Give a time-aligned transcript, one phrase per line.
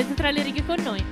[0.00, 1.04] leggete tra le righe con noi.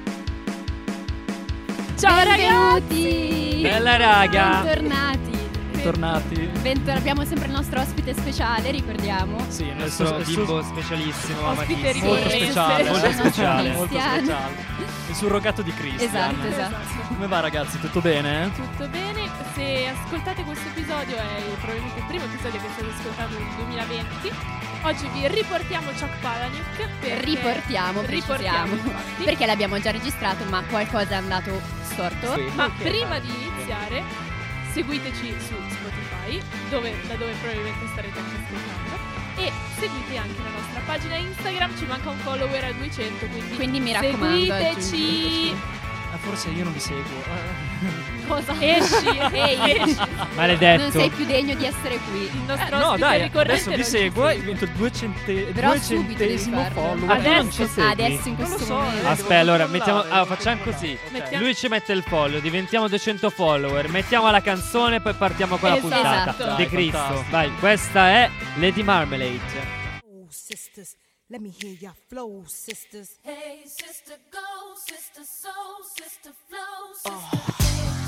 [1.98, 3.58] Ciao Benvenuti!
[3.62, 4.60] Bella raga!
[4.62, 5.36] Bentornati!
[5.72, 6.34] Bentornati.
[6.60, 9.38] Bentor- abbiamo sempre il nostro ospite speciale, ricordiamo.
[9.48, 14.56] Sì, il Nostro nostro bimbo specialissimo, Ospite molto speciale, molto speciale, molto speciale.
[15.08, 16.08] Il surrogato di Cristian.
[16.08, 17.04] Esatto, esatto.
[17.08, 17.78] Come va ragazzi?
[17.78, 18.50] Tutto bene?
[18.54, 19.17] Tutto bene?
[19.58, 24.32] Se ascoltate questo episodio è probabilmente il primo episodio che state ascoltando nel 2020.
[24.82, 29.24] Oggi vi riportiamo Chuck Palahniuk perché- Riportiamo, riportiamo infatti.
[29.24, 32.34] Perché l'abbiamo già registrato, ma qualcosa è andato storto.
[32.34, 32.42] Sì.
[32.54, 34.04] Ma prima di iniziare,
[34.70, 38.96] seguiteci su Spotify, dove- da dove probabilmente starete anche ascoltando.
[39.38, 43.80] E seguite anche la nostra pagina Instagram, ci manca un follower a 200, quindi, Quindi
[43.80, 44.62] mi raccomando, seguiteci.
[44.70, 45.56] aggiungeteci.
[46.12, 48.16] Ah, forse io non vi seguo.
[48.28, 48.54] Cosa?
[48.60, 49.96] Esci, ehi, esci.
[50.34, 50.82] Maledetto.
[50.82, 52.22] Non sei più degno di essere qui.
[52.24, 54.40] Il nostro Eh, no, dai, adesso vi seguo e segue.
[54.40, 56.80] divento il duecente- Però subito devi duecentesimo farlo.
[56.80, 57.10] follower.
[57.16, 57.90] Adesso- ci segui?
[57.90, 59.02] Adesso in questo so, momento.
[59.02, 59.08] eh.
[59.08, 60.98] Aspetta, allora mettiamo, ah, facciamo così.
[61.10, 65.68] Mettiamo- Lui ci mette il follow, diventiamo 200 follower, mettiamo la canzone, poi partiamo con
[65.70, 65.94] la Esatto.
[65.94, 66.30] puntata.
[66.34, 66.54] Esatto.
[66.56, 66.98] De Cristo.
[66.98, 67.30] fantastico.
[67.30, 69.76] Vai, questa è Lady Marmalade.
[70.04, 70.94] Oh, sisters,
[71.28, 73.16] let me hear your flow, sisters.
[73.22, 77.56] Hey, sister, go, sister, soul, sister, flow, sister.
[77.58, 78.07] Hey,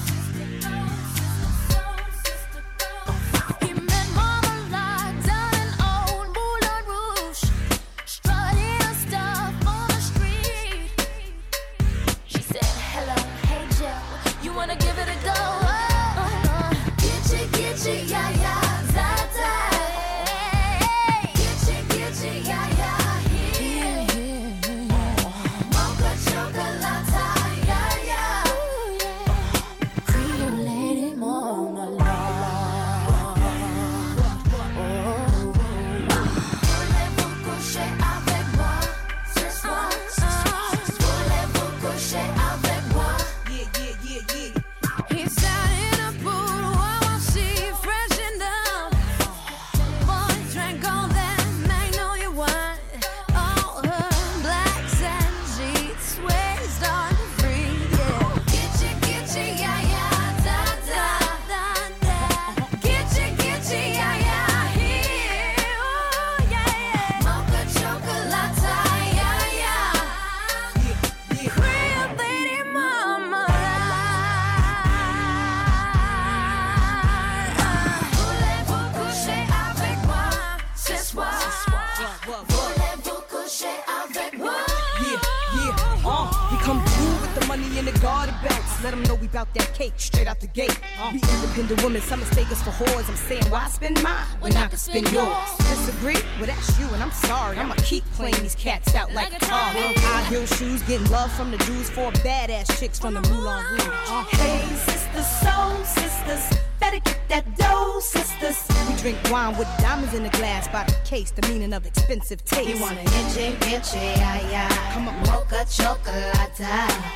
[88.83, 90.79] Let them know we bout that cake straight out the gate.
[91.13, 93.09] We independent women, some mistake us for whores.
[93.11, 95.37] I'm saying, why spend mine when I can spend yours?
[95.59, 96.17] Disagree?
[96.39, 97.59] Well, that's you, and I'm sorry.
[97.59, 99.73] I'ma keep playing these cats out like, Like a car.
[99.75, 103.83] High heel shoes, getting love from the Jews, four badass chicks from the Moulin Rouge.
[104.09, 108.67] Uh, hey, sisters, soul sisters, better get that dough, sisters.
[108.89, 112.45] We drink wine with diamonds in the glass by the case, the meaning of expensive
[112.45, 112.69] taste.
[112.69, 114.93] You wanna itchy, itchy, yeah, yeah.
[114.95, 115.21] Come on.
[115.27, 116.59] Mocha chocolate.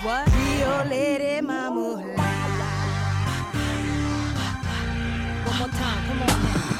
[0.02, 0.28] What?
[0.36, 2.02] Rio Lady Mama.
[5.44, 6.73] One more time, come on now.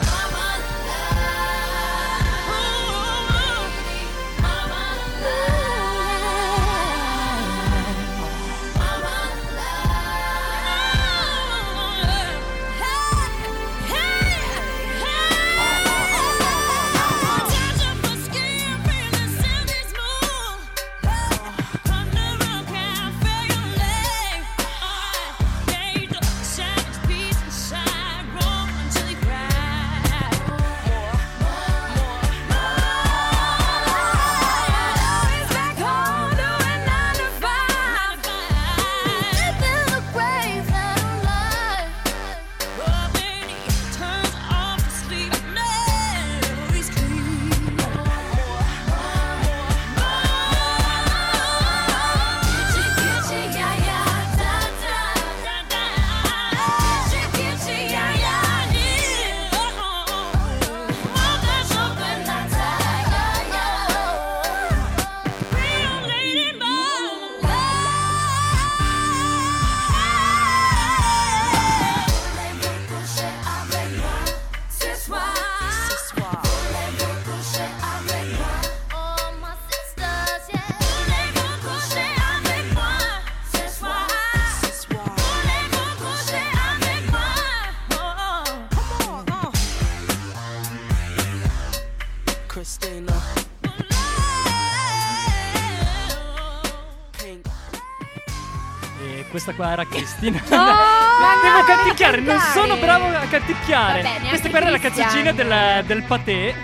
[99.75, 100.41] Era Cristina.
[100.51, 104.03] ma Devo no, canticchiare, non sono bravo a canticchiare.
[104.03, 106.55] Vabbè, questa qua era la canzoncina del, del patè.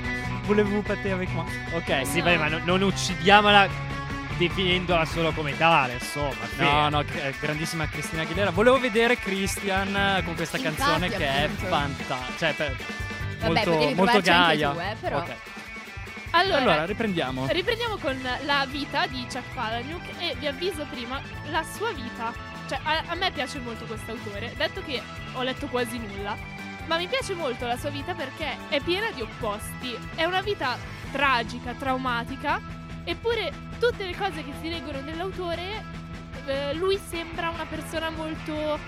[0.44, 1.44] Volevo patè avec moi.
[1.72, 3.68] Ok, Sì, vabbè, ma no- non uccidiamola
[4.36, 6.34] definendola solo come tale, insomma.
[6.56, 8.50] No, no, eh, grandissima Cristina Aguilera.
[8.50, 11.66] Volevo vedere Christian eh, con questa Infatti, canzone che è appunto.
[11.66, 12.38] fantastica.
[12.38, 12.76] Cioè, per-
[13.40, 14.70] Vabbè, molto, molto gaia.
[14.70, 15.18] tu, eh, però.
[15.18, 15.34] Ok.
[16.32, 17.46] Allora, Allora, riprendiamo.
[17.50, 21.20] riprendiamo con la vita di Chuck Palahniuk e vi avviso prima,
[21.50, 22.32] la sua vita,
[22.70, 25.02] cioè a, a me piace molto questo autore, detto che
[25.32, 26.36] ho letto quasi nulla,
[26.86, 30.78] ma mi piace molto la sua vita perché è piena di opposti, è una vita
[31.10, 32.60] tragica, traumatica,
[33.02, 35.84] eppure tutte le cose che si leggono nell'autore,
[36.46, 38.78] eh, lui sembra una persona molto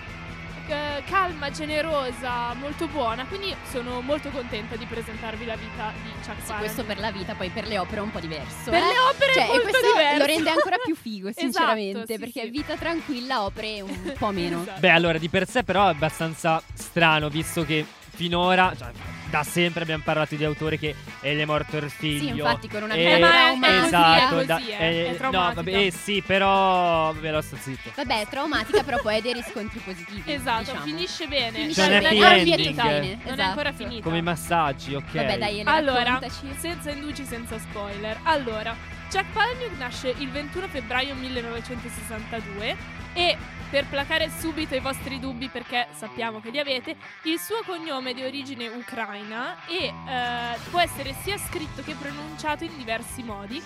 [0.67, 6.23] eh, calma, generosa, molto buona, quindi sono molto contenta di presentarvi la vita di Chuck
[6.23, 6.59] Sì, Palahniuk.
[6.59, 8.69] questo per la vita, poi per le opere è un po' diverso.
[8.69, 8.85] Per eh.
[8.85, 10.17] le opere Cioè, è molto questo diverso.
[10.17, 12.49] lo rende ancora più figo, Esatto, sinceramente, sì, perché sì.
[12.49, 14.61] vita tranquilla, opere un po' meno.
[14.61, 14.79] Esatto.
[14.79, 18.89] Beh, allora, di per sé però è abbastanza strano, visto che finora, cioè,
[19.33, 22.19] da sempre abbiamo parlato di autore che eh, gli è morto il figlio.
[22.19, 23.85] Sì, infatti, con una Eh, è- è traumatica.
[23.87, 25.53] Esatto, così, da- eh, eh, è no, traumatica.
[25.55, 27.91] vabbè, eh, sì, però ve lo sto zitto.
[27.95, 30.21] Vabbè, traumatica, però poi ha dei riscontri positivi.
[30.31, 30.81] Esatto, diciamo.
[30.85, 31.51] finisce bene.
[31.57, 32.55] Finisce C'è un non, è ancora ending.
[32.57, 32.83] finita.
[32.83, 33.41] Fine, non è esatto.
[33.41, 34.03] ancora finita.
[34.03, 35.11] Come i massaggi, ok.
[35.13, 36.53] Vabbè, dai, Elena, Allora, raccontaci.
[36.59, 38.19] senza indugi, senza spoiler.
[38.23, 38.75] Allora,
[39.09, 42.75] Jack Palahniuk nasce il 21 febbraio 1962
[43.13, 43.37] e
[43.73, 48.13] per placare subito i vostri dubbi, perché sappiamo che li avete, il suo cognome è
[48.13, 53.59] di origine ucraina e eh, può essere sia scritto che pronunciato in diversi modi,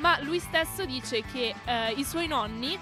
[0.00, 2.78] ma lui stesso dice che eh, i suoi nonni,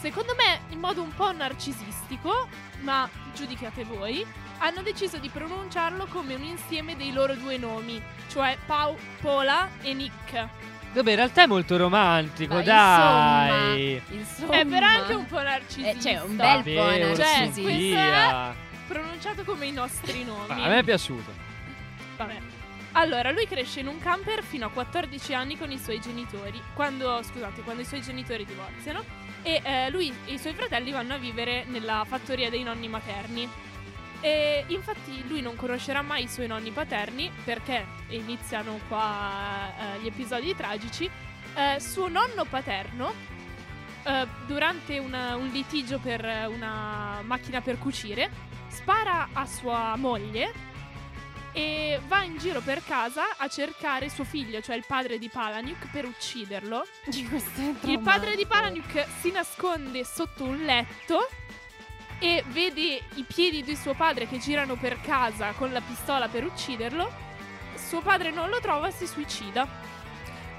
[0.00, 2.48] secondo me in modo un po' narcisistico,
[2.80, 4.26] ma giudicate voi,
[4.58, 9.94] hanno deciso di pronunciarlo come un insieme dei loro due nomi, cioè Pau- Paula e
[9.94, 10.48] Nick.
[10.96, 13.92] Vabbè, in realtà è molto romantico, Ma dai.
[14.08, 14.52] Insomma, insomma.
[14.60, 15.90] È però anche un po' narcisista.
[15.90, 17.60] Eh, cioè, un bel po' Cioè, su, narcisista.
[17.62, 18.54] questo via.
[18.86, 20.46] pronunciato come i nostri nomi.
[20.48, 21.30] Ma a me è piaciuto.
[22.16, 22.36] Vabbè.
[22.92, 26.58] Allora, lui cresce in un camper fino a 14 anni con i suoi genitori.
[26.72, 29.04] Quando, scusate, quando i suoi genitori divorziano.
[29.42, 33.46] E eh, lui e i suoi fratelli vanno a vivere nella fattoria dei nonni materni.
[34.20, 40.06] E infatti lui non conoscerà mai i suoi nonni paterni perché iniziano qua eh, gli
[40.06, 41.08] episodi tragici.
[41.54, 43.14] Eh, suo nonno paterno,
[44.04, 48.30] eh, durante una- un litigio per una macchina per cucire,
[48.68, 50.52] spara a sua moglie
[51.52, 55.90] e va in giro per casa a cercare suo figlio, cioè il padre di Palahniuk,
[55.90, 56.84] per ucciderlo.
[57.90, 58.44] Il padre di.
[58.46, 61.26] Palahniuk si nasconde sotto un letto
[62.18, 66.44] e vede i piedi di suo padre che girano per casa con la pistola per
[66.44, 67.10] ucciderlo.
[67.74, 69.84] Suo padre non lo trova e si suicida.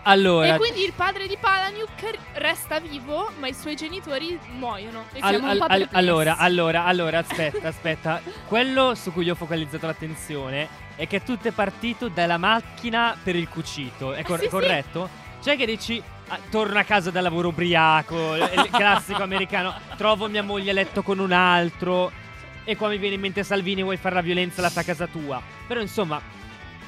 [0.04, 5.04] Allora, E quindi il padre di Palahniuk resta vivo, ma i suoi genitori muoiono.
[5.12, 5.95] E al- siamo al- un po' al- perplessi.
[5.95, 8.21] allora, allora, allora, aspetta, aspetta.
[8.48, 13.50] Quello su cui ho focalizzato l'attenzione è che tutto è partito dalla macchina per il
[13.50, 14.13] cucito.
[14.13, 14.50] È cor- sì, sì.
[14.50, 15.09] corretto?
[15.44, 20.44] Cioè che dici, ah, torno a casa dal lavoro ubriaco, il classico americano, trovo mia
[20.44, 22.12] moglie a letto con un altro
[22.63, 25.41] e qua mi viene in mente Salvini vuoi fare la violenza alla tua casa tua.
[25.68, 26.19] Però insomma,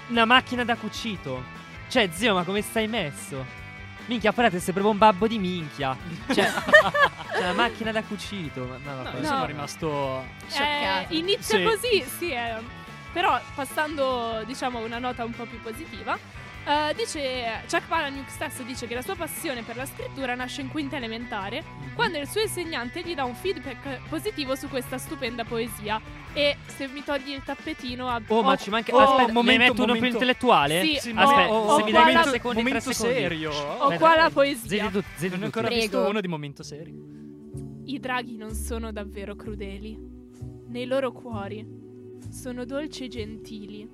[0.08, 1.58] una macchina da cucito.
[1.88, 3.58] Cioè, zio, ma come stai messo?
[4.06, 5.96] Minchia, frate, sei proprio un babbo di minchia.
[6.34, 6.52] Cioè,
[7.32, 8.66] c'è una macchina da cucito.
[8.84, 9.26] Ma, no, No, No.
[9.26, 10.26] sono rimasto.
[10.48, 11.14] Scioccato.
[11.14, 11.64] Eh, inizia Sì.
[11.64, 12.56] così, sì, eh.
[13.14, 16.18] però passando diciamo a una nota un po' più positiva,
[16.66, 20.68] eh, dice Chuck Palahniuk stesso dice che la sua passione per la scrittura nasce in
[20.70, 21.64] quinta elementare
[21.96, 26.00] quando il suo insegnante gli dà un feedback positivo su questa stupenda poesia
[26.34, 28.94] e se mi togli il tappetino a Oh, ma ci manca.
[28.94, 30.16] oh, aspetta, ne momento, metto uno più momento.
[30.18, 30.82] intellettuale?
[30.84, 33.52] Sì, Sì, no, Aspetta, ho- se mi dai 30 la- secondi, 30 momento serio.
[33.52, 34.90] ho Aspetta, qua la Zitti poesia.
[34.90, 35.82] tu, zitti Non ho ancora Prego.
[35.82, 37.04] visto uno di momento serio.
[37.86, 39.98] I draghi non sono davvero crudeli.
[40.68, 41.66] Nei loro cuori
[42.30, 43.90] sono dolci e gentili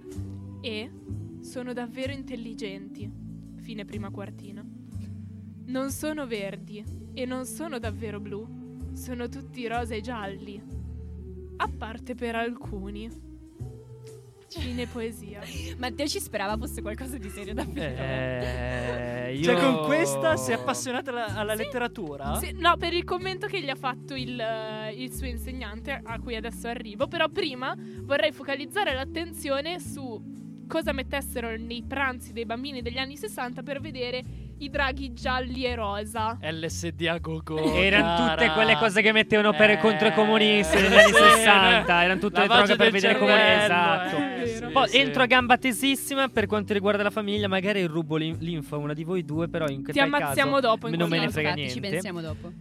[0.59, 0.91] e
[1.45, 3.09] sono davvero intelligenti.
[3.57, 4.65] Fine prima quartina.
[5.67, 6.83] Non sono verdi
[7.13, 8.89] e non sono davvero blu.
[8.93, 10.61] Sono tutti rosa e gialli.
[11.57, 13.09] A parte per alcuni.
[14.49, 15.41] Fine poesia.
[15.77, 18.01] Matteo ci sperava fosse qualcosa di serio davvero.
[18.01, 19.43] Eh, io...
[19.43, 22.39] Cioè, con questa sei appassionata alla, alla letteratura?
[22.39, 26.19] Sì, no, per il commento che gli ha fatto il, eh, il suo insegnante, a
[26.19, 27.07] cui adesso arrivo.
[27.07, 33.63] Però prima vorrei focalizzare l'attenzione su cosa mettessero nei pranzi dei bambini degli anni 60
[33.63, 34.21] per vedere
[34.57, 36.37] i draghi gialli e rosa.
[36.41, 37.73] LSD a gogo.
[37.73, 42.03] Erano tutte quelle cose che mettevano per Eh, contro i comunisti negli anni sì, 60.
[42.03, 44.17] Erano tutte le droghe per vedere cervello, Esatto.
[44.17, 44.97] eh, Sì, Poi sì.
[44.97, 47.47] entro a gamba tesissima per quanto riguarda la famiglia.
[47.49, 50.87] Magari rubo l'in- l'info a una di voi due, però in Ti ammazziamo caso dopo.
[50.87, 51.49] in non me ne frega.
[51.49, 51.89] Infatti, ci niente.
[51.89, 52.51] pensiamo dopo.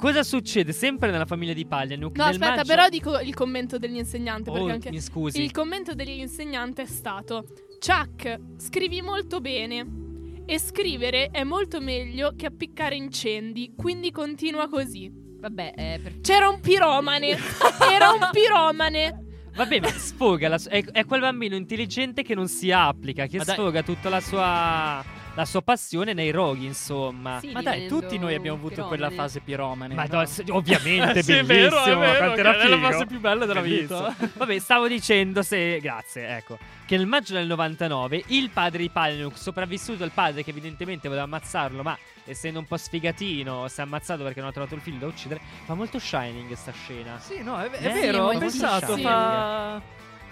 [0.00, 2.16] Cosa succede sempre nella famiglia di Paglianuk?
[2.16, 4.48] No, Nel aspetta, maggio- però dico il commento dell'insegnante.
[4.50, 5.42] Oh, perché anche mi scusi.
[5.42, 7.44] il commento dell'insegnante è stato:
[7.84, 9.98] Chuck, scrivi molto bene.
[10.46, 15.08] E scrivere è molto meglio che appiccare incendi, quindi continua così.
[15.12, 17.36] Vabbè, eh, per- C'era un piromane.
[17.92, 19.24] Era un piromane.
[19.54, 20.48] Vabbè, ma sfoga.
[20.48, 23.54] la su- è, è quel bambino intelligente che non si applica, che Ma dai.
[23.54, 27.38] sfoga tutta la sua, la sua passione nei roghi, insomma.
[27.40, 28.96] sì, Ma dai, tutti noi abbiamo avuto piromane.
[28.96, 29.94] quella fase piromane.
[29.94, 30.22] Ma no?
[30.22, 31.78] no, ovviamente, Sì, è bellissimo.
[31.78, 34.08] vero, è vero, quanto che era è la fase più bella della Bellissimo.
[34.18, 34.28] vita.
[34.36, 35.78] Vabbè, stavo dicendo se.
[35.80, 36.58] Grazie, ecco.
[36.84, 41.24] Che nel maggio del 99 il padre di Palinuk, sopravvissuto il padre che evidentemente voleva
[41.24, 44.98] ammazzarlo, ma essendo un po' sfigatino, si è ammazzato perché non ha trovato il figlio
[44.98, 45.40] da uccidere.
[45.64, 47.18] Fa molto Shining sta scena.
[47.20, 49.80] Sì, no, è, è Eh, vero, ho molto pensato, fa...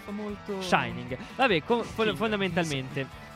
[0.04, 0.60] fa molto...
[0.60, 1.16] Shining.
[1.36, 1.84] Vabbè, Figo,
[2.16, 3.26] fondamentalmente.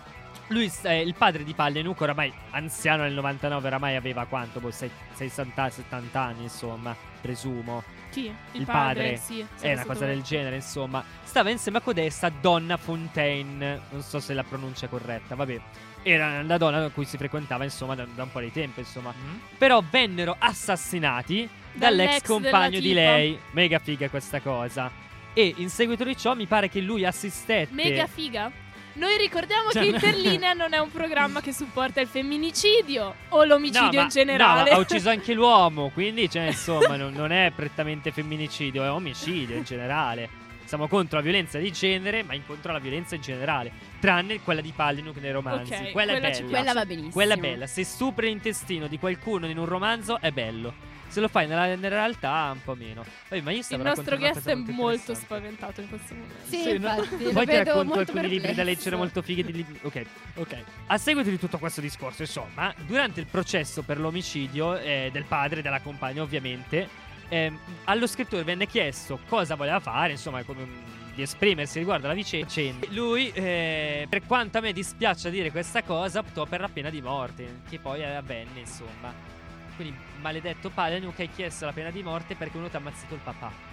[0.53, 4.61] Lui, eh, il padre di Pallenuk, oramai anziano nel 99, oramai aveva quanto?
[4.61, 7.83] Boh, sei- 60, 70 anni, insomma, presumo.
[8.11, 8.27] Chi?
[8.27, 9.17] Il, Il padre.
[9.17, 10.27] Sì, È una cosa del vero.
[10.27, 11.03] genere, insomma.
[11.25, 13.81] Stava insieme a codesta Donna Fontaine.
[13.91, 15.61] Non so se la pronuncia è corretta, vabbè.
[16.03, 19.15] Era una donna con cui si frequentava, insomma, da, da un po' di tempo, insomma.
[19.17, 19.37] Mm?
[19.57, 23.39] Però vennero assassinati dall'ex Dall'ex compagno di lei.
[23.53, 24.91] Mega figa questa cosa.
[25.33, 27.73] E in seguito di ciò mi pare che lui assistette.
[27.73, 28.51] Mega figa.
[28.95, 33.87] Noi ricordiamo Cioè- che Interlinea non è un programma che supporta il femminicidio o l'omicidio
[33.87, 34.71] No, ma- in generale.
[34.71, 39.57] No, ha ucciso anche l'uomo, quindi cioè, insomma non, non è prettamente femminicidio, è omicidio
[39.57, 40.41] in generale.
[40.65, 43.71] Siamo contro la violenza di genere, ma incontro la violenza in generale.
[44.01, 45.75] Tranne quella di Palinuk nei romanzi.
[45.75, 46.57] Ok, quella, quella è ci bella.
[46.57, 47.13] Quella va benissimo.
[47.13, 47.67] Quella è bella.
[47.67, 50.73] Se stupri l'intestino di qualcuno in un romanzo è bello.
[51.13, 53.05] Se lo fai nella, nella realtà un po' meno.
[53.29, 56.35] Vabbè, ma io il nostro guest cosa è molto spaventato in questo momento.
[56.45, 56.95] Sì, Sì, no?
[56.95, 59.79] infatti, lo Poi ti racconto molto alcuni libri da leggere molto fighi di libri.
[59.83, 60.07] Ok.
[60.37, 60.57] Ok.
[60.87, 65.59] A seguito di tutto questo discorso, insomma, durante il processo per l'omicidio eh, del padre
[65.59, 66.89] e della compagna, ovviamente,
[67.29, 70.67] ehm, allo scrittore venne chiesto cosa voleva fare, insomma, come,
[71.15, 72.87] di esprimersi riguardo alla vicenda.
[72.89, 77.03] Lui, eh, per quanto a me dispiace dire questa cosa, optò per la pena di
[77.03, 79.32] morte, che poi avvenne, insomma.
[79.77, 83.21] Quindi, maledetto Paglianuk hai chiesto la pena di morte perché uno ti ha ammazzato il
[83.23, 83.71] papà.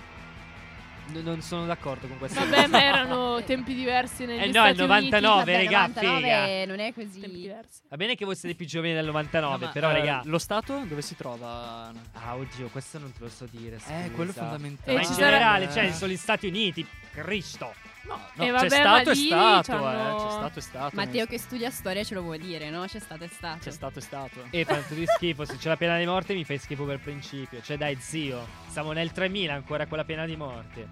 [1.11, 4.69] N- non sono d'accordo con questa Vabbè, ma erano tempi diversi negli Eh no, Stati
[4.81, 4.85] Uniti.
[4.85, 6.65] 99, Vabbè, regà, 99 figa.
[6.67, 7.31] non è Tempi così.
[7.31, 7.81] diversi.
[7.89, 10.21] Va bene che voi siete più giovani del 99, No, ma, però, eh, regà.
[10.25, 11.91] Lo Stato dove si trova?
[12.13, 13.77] Ah, oddio, questo non te lo so dire.
[13.77, 14.09] Eh, scusa.
[14.13, 14.91] quello è fondamentale.
[14.91, 15.71] E Ma in sarà- generale, Eh.
[15.71, 16.85] cioè, sono gli Stati Uniti.
[17.11, 17.73] Cristo.
[18.03, 20.95] No, no, vabbè, c'è stato e stato, eh, c'è stato e stato.
[20.95, 22.85] Matteo che studia storia ce lo vuoi dire, no?
[22.85, 23.59] C'è stato e stato.
[23.59, 24.45] C'è stato e stato.
[24.49, 25.45] E tanto di schifo.
[25.45, 27.61] Se c'è la pena di morte, mi fai schifo per principio.
[27.61, 28.47] Cioè, dai, zio.
[28.69, 30.87] Siamo nel 3000 ancora con la pena di morte.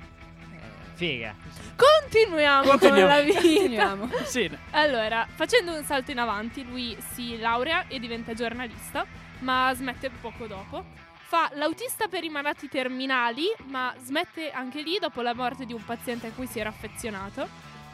[0.93, 1.35] Figa.
[1.75, 3.07] Continuiamo, Continuiamo.
[3.07, 3.41] con la vita.
[3.41, 4.09] Continuiamo.
[4.25, 9.05] Sì, Allora, facendo un salto in avanti, lui si laurea e diventa giornalista,
[9.39, 10.83] ma smette poco dopo.
[11.27, 15.83] Fa l'autista per i malati terminali, ma smette anche lì dopo la morte di un
[15.83, 17.49] paziente a cui si era affezionato.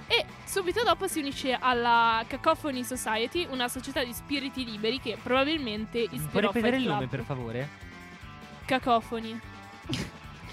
[0.06, 6.04] E subito dopo si unisce alla Cacophony Society, una società di spiriti liberi che probabilmente
[6.06, 7.70] Puoi ispirò ripetere Fight il nome, per favore?
[8.66, 9.40] Cacophony.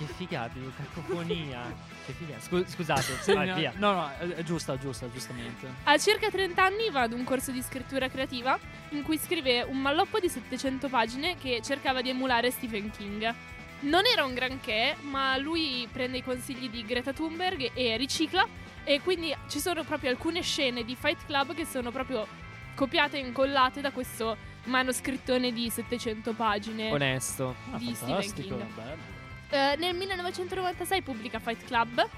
[0.07, 1.61] Che figata, cacofonia.
[2.07, 2.41] Che figata.
[2.41, 3.73] Scu- scusate, sì, vai, no, via.
[3.77, 5.69] no, no, è, giusta, giusta, giustamente.
[5.85, 8.59] A circa 30 anni va ad un corso di scrittura creativa
[8.91, 13.33] in cui scrive un malloppo di 700 pagine che cercava di emulare Stephen King.
[13.81, 18.47] Non era un granché, ma lui prende i consigli di Greta Thunberg e ricicla
[18.85, 22.27] e quindi ci sono proprio alcune scene di Fight Club che sono proprio
[22.75, 26.91] copiate e incollate da questo manoscrittone di 700 pagine.
[26.91, 27.55] Onesto.
[27.71, 28.73] Ah, Di Stephen fantastico, King.
[28.75, 29.19] bello.
[29.51, 32.09] Eh, nel 1996 pubblica Fight Club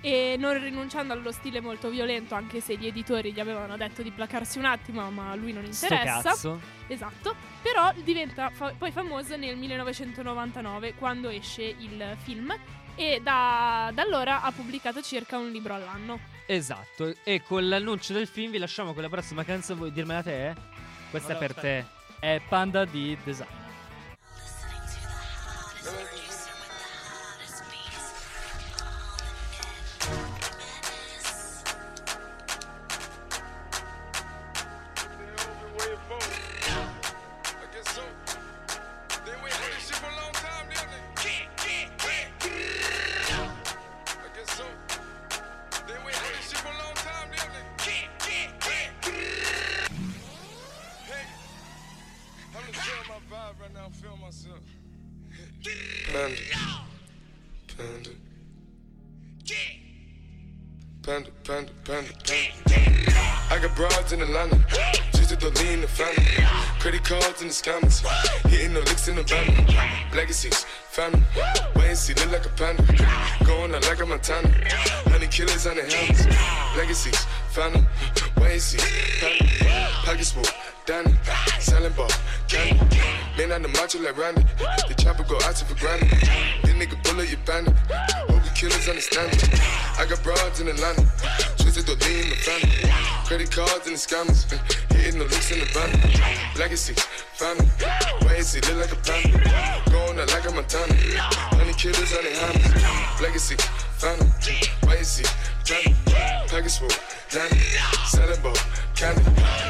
[0.00, 4.10] e non rinunciando allo stile molto violento, anche se gli editori gli avevano detto di
[4.10, 6.22] placarsi un attimo, ma a lui non Sto interessa.
[6.22, 6.60] cazzo.
[6.86, 12.54] Esatto, però diventa fa- poi famoso nel 1999 quando esce il film
[12.94, 16.18] e da, da allora ha pubblicato circa un libro all'anno.
[16.46, 17.14] Esatto.
[17.24, 19.78] E con l'annuncio del film vi lasciamo con la prossima canzone.
[19.78, 20.54] Vuoi dirmela te?
[21.10, 21.86] Questa Allora, è per te.
[22.20, 23.57] È Panda di Design.
[64.08, 64.56] Broads in Atlanta.
[65.12, 66.24] Just to lean the family.
[66.78, 68.00] Credit cards in the scammers.
[68.48, 69.66] Hitting the licks in the van.
[70.14, 71.22] Legacies, family.
[71.76, 72.82] Wait and see, look like a panda.
[73.44, 74.48] Going out like a Montana.
[75.10, 76.26] Honey killers on the helmets.
[76.76, 77.86] Legacies, family.
[78.38, 79.48] Wait and see, family.
[80.04, 80.44] Pockets full,
[80.86, 81.14] Danny.
[81.58, 82.08] Selling ball,
[82.48, 82.78] candy.
[83.36, 84.42] Man on the macho like Randy.
[84.88, 86.08] The chopper go out to for granted.
[86.62, 87.74] This nigga bullet, you bandit.
[88.58, 89.38] Killers understand me.
[89.98, 91.06] I got broads in Atlanta.
[91.62, 92.90] Twisted the lean in the family.
[93.22, 94.50] Credit cards and the scammers.
[94.98, 95.94] Hitting the licks in the van.
[96.58, 96.94] Legacy,
[97.38, 97.70] family.
[98.26, 99.38] And see, look like a panda.
[99.94, 100.90] Going out like a Montana.
[101.54, 103.22] Honey killers on the hands.
[103.22, 103.54] Legacy,
[103.94, 104.26] family.
[104.26, 105.22] And see,
[105.62, 105.94] family.
[106.50, 106.90] Package full.
[108.10, 108.58] Selling ball,
[108.98, 109.22] candy.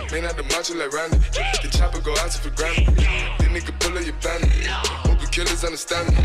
[0.09, 1.21] Man out the macho like Randy.
[1.61, 2.89] The chopper go out to for granted.
[2.97, 4.65] This nigga pull up your bandit.
[5.05, 6.25] Hope the killers understand me.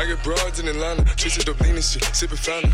[0.00, 2.72] I get broads in Atlanta, twisted up lean and shit, sippin' fountain.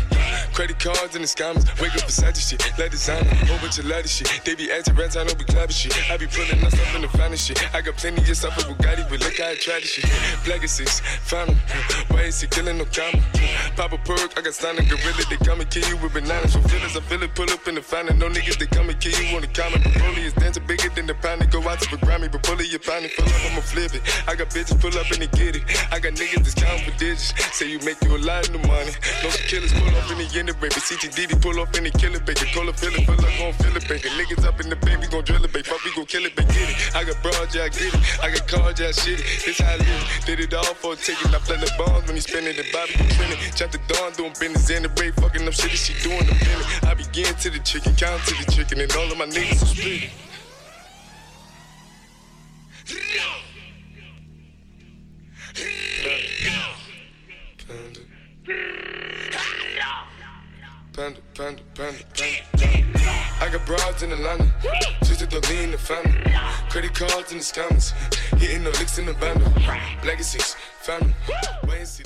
[0.53, 4.07] Credit cards and the scammers, wake up beside shit, let designer, whole bunch of ladder
[4.07, 4.31] shit.
[4.45, 5.91] They be acting rats, I know we clapping shit.
[6.09, 7.59] I be pulling us up in the finest shit.
[7.75, 10.07] I got plenty of stuff with Bugatti, but look how I try this shit.
[10.45, 11.59] Black is six, fountain,
[12.07, 13.19] why is he killing no comma?
[13.75, 16.55] Pop a perk, I got signed a gorilla, they come and kill you with bananas.
[16.55, 18.19] For feelings, I feel it, pull up in the fountain.
[18.19, 19.83] No niggas, they come and kill you on the comment.
[19.83, 22.57] But Broly is dancing bigger than the pound, go out to the Grammy, but pull
[22.61, 24.01] it, your pound, pull up, I'ma flip it.
[24.31, 25.63] I got bitches pull up and they get it.
[25.91, 27.57] I got niggas that's counting for digits.
[27.57, 28.91] Say you make you a lot of money.
[29.23, 30.75] No killers pull up in the end baby.
[30.75, 32.45] CTDD pull up in the killer baby.
[32.53, 34.09] Call a filler, fill up, gon' fill it, baby.
[34.09, 35.63] Niggas up in the baby, gon' drill it, baby.
[35.63, 36.53] Fuck, we gon' kill it, baby.
[36.53, 36.95] Get it.
[36.95, 38.23] I got broad, yeah, I get it.
[38.23, 39.25] I got cards, yeah, I shit it.
[39.45, 40.05] This how I live.
[40.25, 41.33] Did it all for a ticket.
[41.33, 43.39] I play the bombs when he spinning the Bobby, you spinning.
[43.55, 44.69] Chop the dawn, doing business.
[44.69, 46.83] And the break, fucking up shit she doing the minute.
[46.85, 49.71] I begin to the chicken, count to the chicken, and all of my niggas are
[49.73, 50.09] split.
[57.67, 57.99] Panda.
[60.93, 62.83] Panda, panda, panda, panda.
[63.41, 64.53] I got broads in Atlanta,
[65.03, 66.17] twisted the lean in the family.
[66.69, 67.91] Credit cards and the scammers,
[68.39, 69.51] hitting the licks in the bundle.
[70.05, 70.55] Legacies,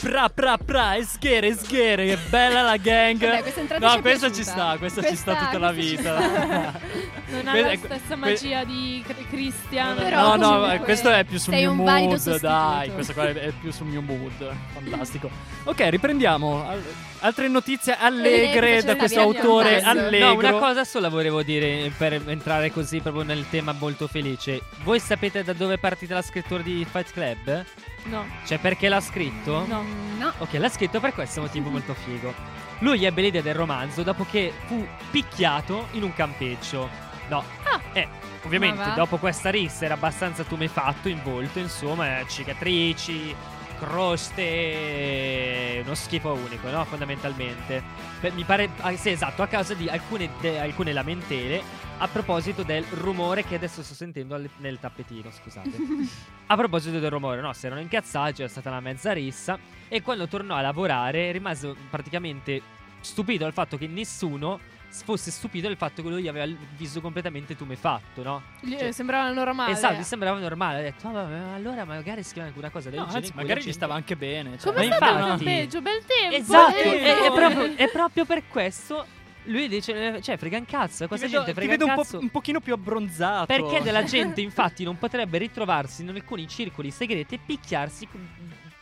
[0.02, 3.20] Pra pra pra, esghere, esghere, che bella la gang.
[3.20, 4.52] Vabbè, questa ci no, questa ci piaciuta.
[4.52, 6.80] sta, questa, ci Questa- sta tutta la ci vita.
[7.32, 9.96] Non ha la eh, stessa magia di Cristian.
[9.96, 12.40] Però no, no, eh, questo è più sul mio mood, sostituto.
[12.48, 14.54] dai, questo qua è, più sul mio mood.
[14.74, 15.30] Fantastico.
[15.64, 16.68] Ok, riprendiamo.
[16.68, 16.84] Al-
[17.20, 20.28] altre notizie allegre Eh, da questo autore allegro.
[20.32, 24.60] No, una cosa sola volevo dire per entrare così proprio nel tema molto felice.
[24.84, 27.64] Voi sapete da dove è partita la scrittura di Fight Club?
[28.06, 29.66] No, Cioè perché l'ha scritto?
[29.68, 29.84] no.
[30.18, 30.32] No.
[30.38, 32.34] Ok, l'ha scritto per questo motivo molto figo.
[32.80, 36.90] Lui ebbe l'idea del romanzo dopo che fu picchiato in un campeggio.
[37.28, 37.44] No.
[37.92, 38.08] Eh,
[38.44, 43.36] ovviamente dopo questa rissa era abbastanza tumefatto in volto, insomma, eh, cicatrici,
[43.82, 46.86] croste, uno schifo unico, no?
[46.86, 47.82] Fondamentalmente.
[48.20, 51.64] Beh, mi pare, ah, sì, esatto, a causa di alcune, de- alcune lamentele
[51.98, 55.72] a proposito del rumore che adesso sto sentendo al- nel tappetino, scusate.
[56.46, 60.28] a proposito del rumore, no, si erano incazzati, c'era stata una mezza rissa e quando
[60.28, 62.62] tornò a lavorare rimase praticamente
[63.00, 64.60] stupito dal fatto che nessuno
[64.92, 68.42] fosse stupito del fatto che lui aveva il viso completamente tumefatto, no?
[68.60, 69.72] Gli Cioè- sembrava normale.
[69.72, 70.80] Esatto, gli sembrava normale.
[70.80, 73.26] Ha detto, "Ah, vabbè, ma allora magari scrive anche una cosa del No, genere.
[73.26, 74.58] anzi, magari gli gente- stava anche bene.
[74.60, 74.74] cioè.
[74.74, 75.82] Come Ma stato il infatti- campeggio?
[75.82, 76.36] Bel tempo.
[76.36, 79.06] Esatto, bel è, proprio, è proprio per questo.
[79.46, 81.04] Lui dice, eh, cioè, frega un cazzo.
[81.04, 83.46] Ti Questa vedo, gente ti frega vedo un po', un pochino più abbronzato.
[83.48, 88.28] Perché della gente, infatti, non potrebbe ritrovarsi in alcuni circoli segreti e picchiarsi com-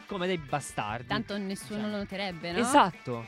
[0.06, 1.08] come dei bastardi.
[1.08, 2.58] Tanto nessuno lo noterebbe, no?
[2.60, 3.28] Esatto.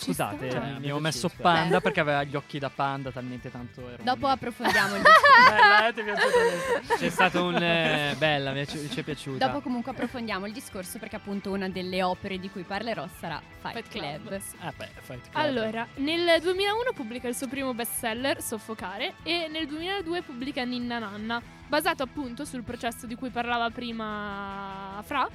[0.00, 4.26] Scusate, mi abbiamo messo panda perché aveva gli occhi da panda talmente tanto ero Dopo
[4.26, 5.50] un- approfondiamo il discorso.
[5.50, 6.96] Bella, eh.
[6.98, 7.56] C'è stato un.
[7.56, 9.46] eh, bella, mi è, ci ci è piaciuta.
[9.46, 13.74] Dopo comunque approfondiamo il discorso perché appunto una delle opere di cui parlerò sarà Fight,
[13.74, 14.26] Fight Club.
[14.26, 14.32] Club.
[14.62, 15.44] Eh beh, Fight Club.
[15.44, 21.40] Allora, nel 2001 pubblica il suo primo bestseller, Soffocare, e nel 2002 pubblica Ninna Nanna,
[21.68, 25.28] basato appunto sul processo di cui parlava prima Fra.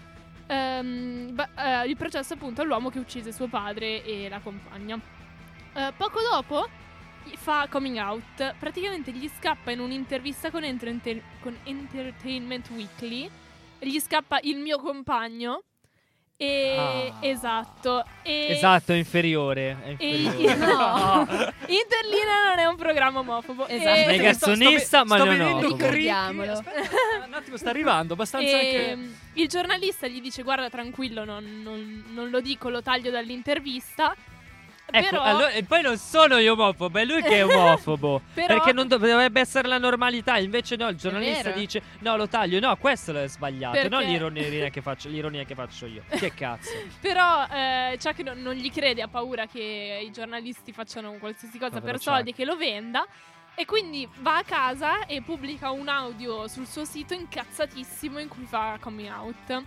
[0.47, 4.99] Ehm, ba- eh, il processo appunto all'uomo che uccise suo padre e la compagna.
[5.73, 6.67] Eh, poco dopo
[7.37, 13.29] fa coming out, praticamente gli scappa in un'intervista con, Entertain- con Entertainment Weekly,
[13.79, 15.63] gli scappa il mio compagno.
[16.37, 17.13] E Ah.
[17.21, 18.03] esatto.
[18.21, 19.77] E Esatto, è inferiore.
[19.81, 20.55] È e inferiore.
[20.59, 21.19] no,
[21.67, 23.67] Interlina non è un programma omofobo.
[23.67, 23.99] Esatto.
[23.99, 25.59] E- Negazzionista, ma sto non.
[25.59, 25.71] Cricky.
[25.77, 26.51] Ricordiamolo.
[26.51, 29.09] Aspetta, un attimo, sta arrivando abbastanza e, anche...
[29.33, 34.13] il giornalista gli dice: Guarda, tranquillo, non, non- non lo dico, lo taglio dall'intervista.
[34.91, 38.21] Ecco, Però- allora- e poi non sono io omofobo, è lui che è omofobo.
[38.33, 40.37] Però- Perché non dov- dovrebbe essere la normalità.
[40.37, 42.59] Invece no, il giornalista dice: No, lo taglio.
[42.59, 43.73] No, questo è sbagliato.
[43.73, 46.03] Perché- Non l'ironia che faccio, l'ironia che faccio io.
[46.07, 46.69] Che cazzo.
[47.01, 51.79] Però eh, Chuck non, non gli crede, ha paura che i giornalisti facciano qualsiasi cosa
[51.79, 52.35] Povero per soldi, Chuck.
[52.37, 53.05] che lo venda.
[53.57, 58.43] E quindi va a casa e pubblica un audio sul suo sito incazzatissimo in cui
[58.45, 59.63] fa coming out.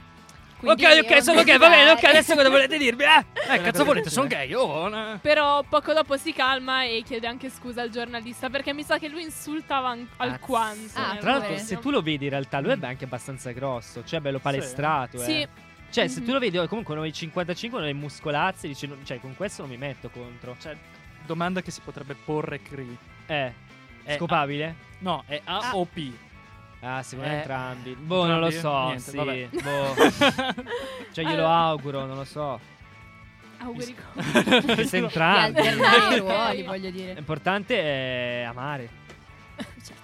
[0.58, 1.56] Quindi- ok, ok, sono gay.
[1.58, 3.04] Va bene, ok, adesso cosa volete dirmi?
[3.04, 4.52] Eh, Eh, cazzo volete, sono gay.
[4.54, 5.18] Oh, eh.
[5.22, 9.08] Però poco dopo si calma e chiede anche scusa al giornalista perché mi sa che
[9.08, 10.98] lui insultava an- alquanto.
[10.98, 14.02] Ah, nel Tra l'altro, se tu lo vedi in realtà, lui è anche abbastanza grosso.
[14.04, 15.18] Cioè, bello palestrato.
[15.18, 15.40] Sì.
[15.42, 15.48] Eh.
[15.90, 16.26] Cioè, se Mhm.
[16.26, 19.62] tu lo vedi, comunque, uno dei 55, uno dei muscolazzi, dici, non- cioè, con questo
[19.62, 20.56] non mi metto contro.
[20.60, 20.76] Cioè,
[21.24, 22.96] domanda che si potrebbe porre Cree.
[23.26, 23.52] Eh,
[24.04, 24.74] È scopabile?
[24.98, 25.70] No, è A
[26.80, 27.02] Ah.
[27.02, 27.94] secondo me Eh, entrambi.
[27.94, 28.84] Boh, non lo so.
[28.86, 29.48] Niente, sì, vabbè.
[29.62, 29.94] boh.
[31.12, 31.54] Cioè, glielo Allora.
[31.56, 32.60] auguro, non lo so.
[33.58, 33.96] Auguri.
[34.84, 35.58] Se Di entrambi.
[35.58, 37.14] alternare i ruoli, voglio dire.
[37.14, 38.88] L'importante è amare.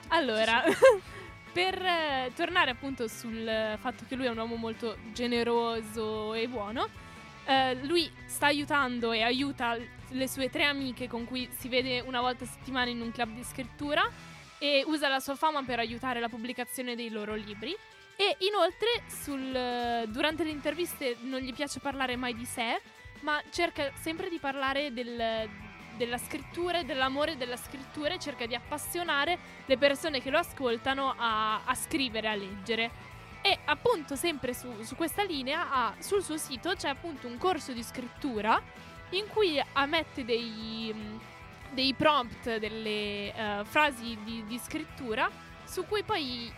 [0.08, 0.62] Allora,
[1.52, 6.48] per eh, tornare appunto sul eh, fatto che lui è un uomo molto generoso e
[6.48, 6.88] buono,
[7.46, 9.76] eh, lui sta aiutando e aiuta
[10.08, 13.30] le sue tre amiche con cui si vede una volta a settimana in un club
[13.34, 14.02] di scrittura
[14.64, 17.76] e usa la sua fama per aiutare la pubblicazione dei loro libri.
[18.16, 22.80] E inoltre sul, durante le interviste non gli piace parlare mai di sé,
[23.20, 25.50] ma cerca sempre di parlare del-
[25.98, 31.14] della scrittura e dell'amore della scrittura e cerca di appassionare le persone che lo ascoltano
[31.14, 33.12] a, a scrivere, a leggere.
[33.42, 37.72] E appunto sempre su, su questa linea ha- sul suo sito c'è appunto un corso
[37.72, 38.62] di scrittura
[39.10, 41.20] in cui ammette dei,
[41.74, 45.28] dei prompt, delle eh, frasi di, di scrittura
[45.64, 46.52] su cui poi i-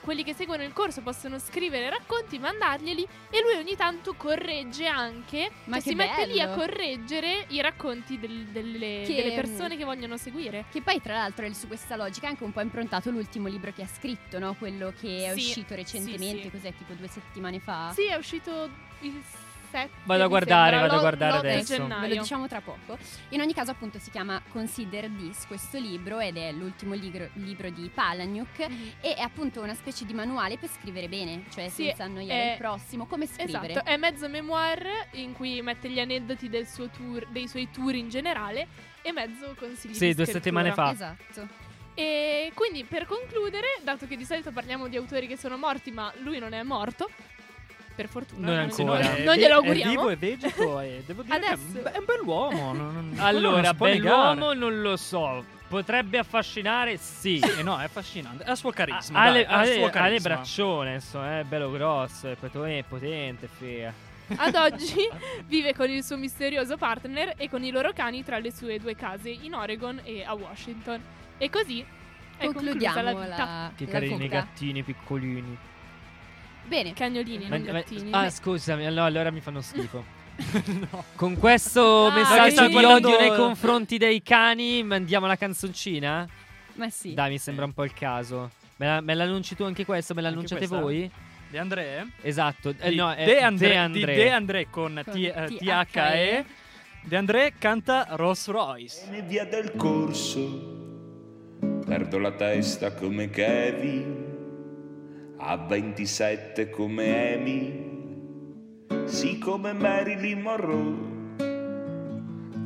[0.00, 5.50] quelli che seguono il corso possono scrivere racconti, mandarglieli e lui ogni tanto corregge anche,
[5.64, 6.56] Ma cioè che si mette lì a bello.
[6.62, 10.64] correggere i racconti del- delle, Che, delle persone che vogliono seguire.
[10.70, 13.82] Che poi, tra l'altro, è su questa logica anche un po' improntato l'ultimo libro che
[13.82, 14.54] ha scritto, no?
[14.54, 16.50] Quello che è Sì, uscito recentemente, sì, sì.
[16.50, 17.92] cos'è, tipo due settimane fa?
[17.94, 19.22] Sì, è uscito il
[19.70, 21.72] 7 Vado a guardare, vado a guardare l'8 adesso.
[21.72, 22.20] Ve lo gennaio.
[22.20, 22.98] diciamo tra poco.
[23.30, 27.70] In ogni caso, appunto, si chiama Consider This questo libro ed è l'ultimo libro, libro
[27.70, 28.68] di Palahniuk.
[28.68, 28.92] Mhm.
[29.00, 32.50] E è appunto una specie di manuale per scrivere bene, cioè Sì, senza annoiare è-
[32.52, 33.70] il prossimo, come scrivere.
[33.70, 37.94] Esatto, è mezzo memoir in cui mette gli aneddoti del suo tour, dei suoi tour
[37.94, 38.66] in generale
[39.02, 40.32] e mezzo consigli Sì, di due scrittura.
[40.32, 40.90] settimane fa.
[40.92, 41.48] Esatto.
[41.94, 46.10] E quindi per concludere, dato che di solito parliamo di autori che sono morti, ma
[46.22, 47.10] lui non è morto,
[48.00, 49.14] per fortuna, Non glielo- ancora.
[49.16, 49.90] è non ve- glielo È auguriamo.
[49.90, 52.72] vivo e vegeto e devo dire che è Adesso- un- è un bell'uomo.
[52.72, 55.44] non- non- non Allora, bell'uomo non lo so.
[55.68, 57.38] Potrebbe affascinare, sì.
[57.44, 58.42] Sì, no, è affascinante.
[58.44, 59.20] Ha il suo carisma.
[59.20, 60.28] Ha dai, le, ha le- suo ha le carisma.
[60.34, 63.92] braccione, insomma, è bello grosso, è potente, è potente, figa.
[64.36, 64.94] Ad oggi
[65.46, 68.94] vive con il suo misterioso partner e con i loro cani tra le sue due
[68.96, 71.00] case in Oregon e a Washington.
[71.36, 71.84] E così
[72.36, 73.72] è Concludiamo la la, vita.
[73.76, 74.28] Che la carini i fuga.
[74.40, 75.56] gattini piccolini.
[76.70, 78.10] Bene, Cagnolini, Ma- non ma- gattini.
[78.12, 80.04] ah, scusami, no, allora mi fanno schifo.
[81.16, 86.26] Con questo Ah, messaggio di guardando- odio nei confronti dei cani, mandiamo la canzoncina?
[86.74, 87.12] ma sì.
[87.12, 88.52] Dai, mi sembra un po' il caso.
[88.76, 90.14] Me, la- me l'annunci tu anche questo?
[90.14, 91.10] Me l'annunciate voi?
[91.50, 92.06] De André?
[92.22, 92.72] Esatto.
[92.78, 94.14] Eh, no, è De André, De André.
[94.14, 95.86] De André con, Con T- eh, THE.
[95.90, 96.44] THE.
[97.02, 99.08] De André canta Rolls Royce.
[99.10, 100.78] Viene via del corso,
[101.84, 104.19] perdo la testa come Kevin,
[105.42, 107.88] a 27 come Amy,
[109.04, 111.08] sì come Marilyn Monroe,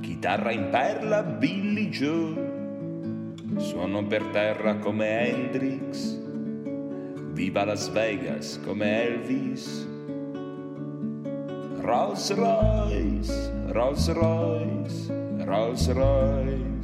[0.00, 6.18] chitarra in perla Billy Joe, suono per terra come Hendrix,
[7.32, 9.88] viva Las Vegas come Elvis.
[11.80, 15.12] Rolls Royce, Rolls Royce,
[15.44, 16.74] Rolls Royce.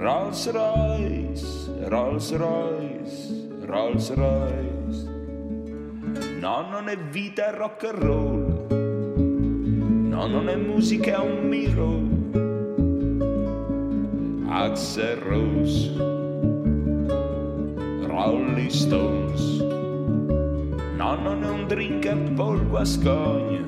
[0.00, 3.39] Rolls Royce, Rolls Royce,
[3.70, 5.04] Rolls Royce.
[6.40, 8.66] No, non è vita, è rock and roll.
[10.08, 12.02] No, non è musica, è un miro.
[14.52, 15.94] Axel Rose,
[18.08, 19.60] Rolling Stones.
[20.96, 23.64] No, non è un drink a Paul Guascogna.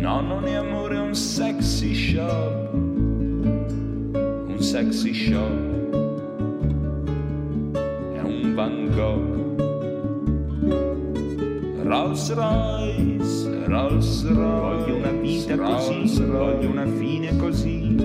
[0.00, 2.72] No, non è amore, è un sexy shop.
[2.72, 5.71] Un sexy shop.
[8.62, 9.58] Van Gogh.
[11.82, 14.82] Rolls Royce, Rolls Royce.
[14.84, 17.96] Voglio una vita così, voglio una fine così.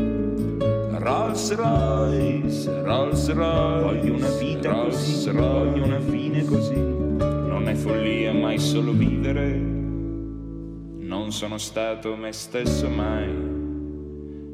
[0.98, 3.84] Rolls Royce, Rolls Royce.
[3.84, 6.76] Voglio una vita così, voglio una fine così.
[6.80, 9.54] Non è follia mai solo vivere.
[9.54, 13.28] Non sono stato me stesso mai.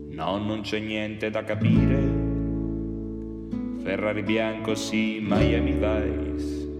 [0.10, 2.23] No, non c'è niente da capire.
[3.84, 6.72] Ferrari bianco sì, Miami Vice.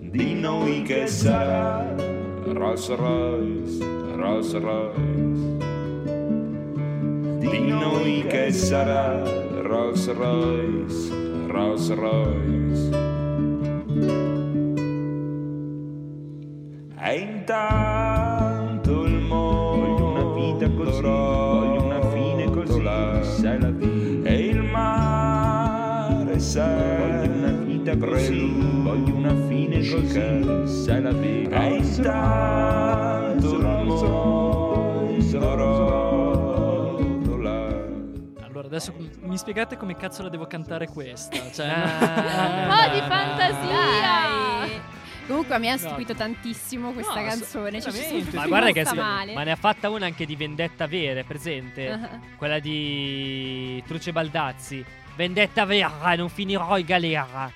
[0.00, 1.92] Di noi che sarà
[2.44, 5.56] Rolls Royce, Rolls Royce.
[7.40, 9.24] Di noi che sarà
[9.62, 11.10] Rolls Royce,
[11.48, 12.90] Rolls Royce.
[16.96, 18.43] E intanto
[29.90, 31.62] così, sai la vita.
[31.64, 33.60] E intanto
[37.24, 37.62] rotola.
[38.46, 41.50] Allora, adesso mi spiegate come cazzo la devo cantare questa?
[41.52, 42.86] Cioè, Ah.
[42.86, 44.00] Oh, di fantasia!
[44.00, 44.80] Dai.
[45.26, 46.18] Comunque a me ha stupito No.
[46.18, 47.80] tantissimo questa No, canzone.
[47.80, 48.24] Cioè, ci sono veramente.
[48.24, 49.32] tutti Ma guarda che sì, male.
[49.32, 51.88] ma ne ha fatta una anche di vendetta vera, presente?
[51.90, 52.18] Ah.
[52.36, 54.84] Quella di Truce Baldazzi.
[55.16, 57.50] Vendetta vera, non finirò in galera.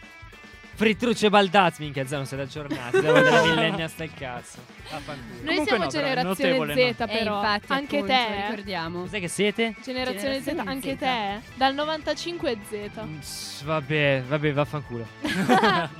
[0.78, 3.00] Fritruce Baldazzi, minchia, Zeno, siete aggiornati.
[3.00, 4.58] Devo della millennials del cazzo.
[4.88, 5.34] Vaffanculo.
[5.42, 7.04] Noi Comunque siamo no, però, generazione notevole, Z, no.
[7.04, 7.34] Eh, però.
[7.36, 8.26] infatti, anche appunto, te.
[8.26, 8.40] eh?
[8.48, 9.00] ricordiamo.
[9.00, 9.74] Cos'è che siete?
[9.82, 10.98] Generazione Z, Generazione anche Z.
[10.98, 11.40] te.
[11.56, 13.00] Dal 95 Z.
[13.02, 15.06] Mm, s- Vabbè, vabbè, vaffanculo.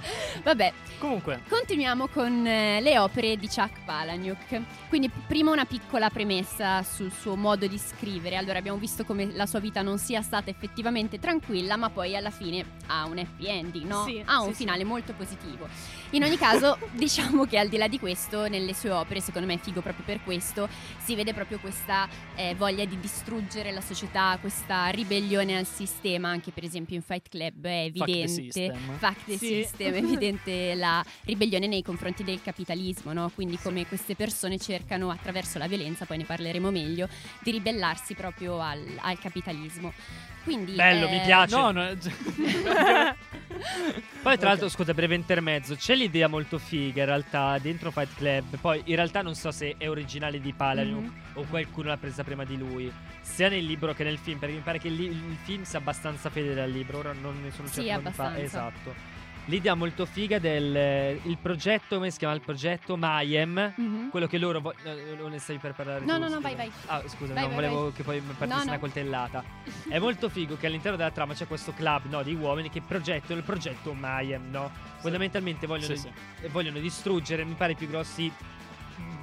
[0.45, 4.61] Vabbè, Comunque, continuiamo con eh, le opere di Chuck Palahniuk.
[4.88, 8.37] Quindi prima una piccola premessa sul suo modo di scrivere.
[8.37, 12.31] Allora abbiamo visto come la sua vita non sia stata effettivamente tranquilla, ma poi alla
[12.31, 14.05] fine ha un happy ending, no?
[14.05, 15.68] Sì, ha un sì, finale molto positivo.
[16.11, 19.54] In ogni caso, diciamo che al di là di questo, nelle sue opere, secondo me
[19.54, 20.68] è figo proprio per questo,
[21.04, 26.50] si vede proprio questa eh, voglia di distruggere la società, questa ribellione al sistema, anche
[26.50, 28.28] per esempio in Fight Club è Fuck the evidente.
[28.42, 28.98] system.
[28.98, 29.46] Fuck the Sì.
[29.46, 33.31] system, è evidente la ribellione nei confronti del capitalismo, no?
[33.35, 37.09] Quindi come queste persone cercano attraverso la violenza, poi ne parleremo meglio,
[37.40, 39.92] di ribellarsi proprio al, al capitalismo.
[40.49, 41.55] Quindi, Bello, eh, mi piace.
[41.57, 41.89] no, no,
[44.23, 45.75] Poi, tra l'altro, scusa, breve intermezzo.
[45.75, 48.57] C'è l'idea molto figa in realtà dentro Fight Club.
[48.61, 51.13] Poi, in realtà, non so se è originale di Palahniuk Mhm.
[51.35, 52.91] o qualcuno l'ha presa prima di lui.
[53.21, 54.39] Sia nel libro che nel film.
[54.39, 56.99] Perché mi pare che il, il film sia abbastanza fedele al libro.
[56.99, 57.91] Ora non ne sono Sì, certo.
[57.93, 58.43] non mi fa- abbastanza.
[58.45, 58.95] Esatto.
[59.49, 62.99] L'idea molto figa del eh, il progetto, come si chiama il progetto?
[62.99, 63.73] Mayhem.
[63.75, 64.11] mhm.
[64.11, 66.55] Quello che loro vo- eh, non ne stai per parlare No, tu, no, no, vai,
[66.55, 66.71] vai.
[66.85, 68.71] Ah, scusa, Vai, non vai, volevo che poi mi partissi No, no.
[68.71, 69.43] una coltellata.
[69.89, 73.39] È molto figo che all'interno della trama c'è questo club no, di uomini che progettano
[73.39, 74.71] il progetto Mayhem, no?
[74.99, 76.01] Fondamentalmente vogliono, Sì,
[76.41, 76.49] sì.
[76.49, 78.31] vogliono distruggere, mi pare, i più grossi.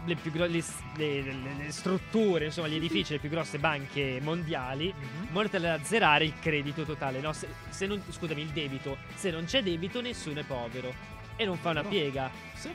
[0.06, 0.63] Le, più gro- le,
[0.98, 5.68] le- le- le strutture, insomma, gli edifici, le più grosse banche mondiali, in modo tale
[5.68, 7.20] da azzerare il credito totale.
[7.22, 7.34] No?
[7.34, 8.98] Se, se non, scusami, il debito.
[9.15, 10.94] Se non c'è debito, nessuno è povero.
[11.36, 11.89] E non fa una No.
[11.89, 12.30] piega.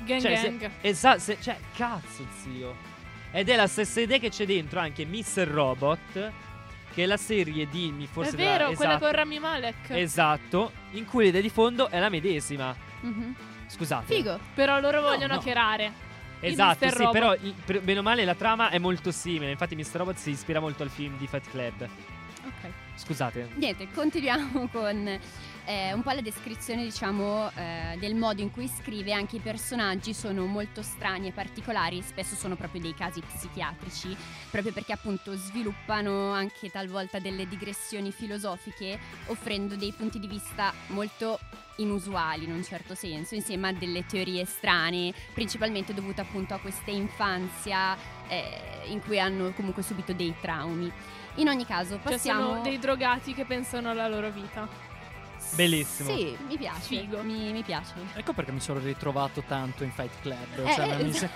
[0.04, 0.58] Gang Cioè, gang.
[0.60, 2.74] se- esa- se- cioè, cazzo, zio.
[3.30, 5.46] Ed è la stessa idea che c'è dentro anche Mr.
[5.46, 6.32] Robot,
[6.92, 9.90] che è la serie di mi forse È della- vero, quella esatto, con Rami Malek.
[9.90, 12.74] Esatto, in cui l'idea di fondo è la medesima.
[13.02, 13.34] Mhm.
[13.68, 14.12] Scusate.
[14.16, 14.38] Figo.
[14.52, 15.38] Però loro No, vogliono no.
[15.38, 16.08] hackerare.
[16.40, 19.50] Esatto, sì, però il- per- bene o male la trama è molto simile.
[19.50, 19.92] Infatti Mr.
[19.96, 21.82] Robot si ispira molto al film di Fight Club.
[21.82, 22.70] Ok.
[22.96, 23.48] Scusate.
[23.56, 25.18] Niente, continuiamo con
[25.70, 29.12] eh, un po' la descrizione, diciamo, eh, del modo in cui scrive.
[29.12, 34.16] Anche i personaggi sono molto strani e particolari, spesso sono proprio dei casi psichiatrici,
[34.50, 41.38] proprio perché appunto sviluppano anche talvolta delle digressioni filosofiche, offrendo dei punti di vista molto
[41.76, 46.90] inusuali in un certo senso, insieme a delle teorie strane, principalmente dovute appunto a questa
[46.90, 50.90] infanzia eh, in cui hanno comunque subito dei traumi.
[51.36, 54.89] In ogni caso, Cioè passiamo sono dei drogati che pensano alla loro vita.
[55.54, 56.14] Bellissimo.
[56.14, 56.80] Sì, mi piace.
[56.80, 57.22] Figo.
[57.22, 57.92] Mi, mi piace.
[58.14, 60.66] ecco perché mi sono ritrovato tanto in Fight Club.
[60.66, 61.30] Eh, Cioè, eh, mi se-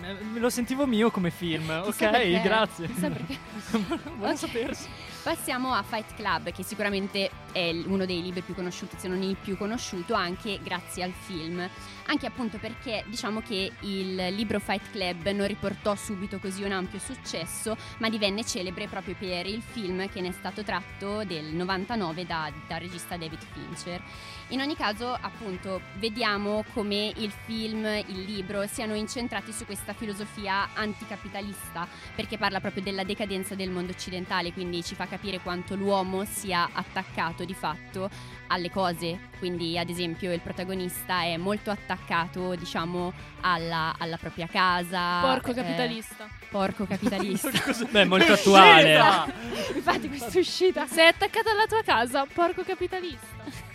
[0.00, 1.68] me lo sentivo mio come film.
[1.84, 2.40] Ok, perché.
[2.42, 2.86] grazie.
[2.86, 3.38] Chissà perché.
[4.16, 4.38] Buono Ok.
[4.38, 4.88] sapersi.
[5.28, 9.36] Passiamo a Fight Club, che sicuramente è uno dei libri più conosciuti, se non il
[9.36, 11.68] più conosciuto, anche grazie al film.
[12.06, 16.98] Anche appunto perché diciamo che il libro Fight Club non riportò subito così un ampio
[16.98, 22.24] successo, ma divenne celebre proprio per il film che ne è stato tratto del 99
[22.24, 24.02] da- dal regista David Fincher.
[24.50, 30.70] In ogni caso, appunto, vediamo come il film, il libro siano incentrati su questa filosofia
[30.72, 36.24] anticapitalista, perché parla proprio della decadenza del mondo occidentale, quindi ci fa capire quanto l'uomo
[36.24, 38.08] sia attaccato di fatto
[38.46, 39.28] alle cose.
[39.38, 45.20] Quindi, ad esempio, il protagonista è molto attaccato, diciamo, alla, alla propria casa.
[45.20, 46.26] Porco eh, capitalista.
[46.50, 47.50] porco capitalista.
[47.90, 48.98] Beh, molto attuale.
[49.74, 50.86] Infatti, questa uscita.
[50.86, 53.67] Sei attaccato alla tua casa, porco capitalista.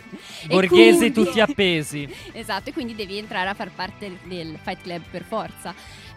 [0.48, 2.08] Borghesi tutti appesi.
[2.34, 5.74] Esatto, e quindi devi entrare a far parte del Fight Club per forza.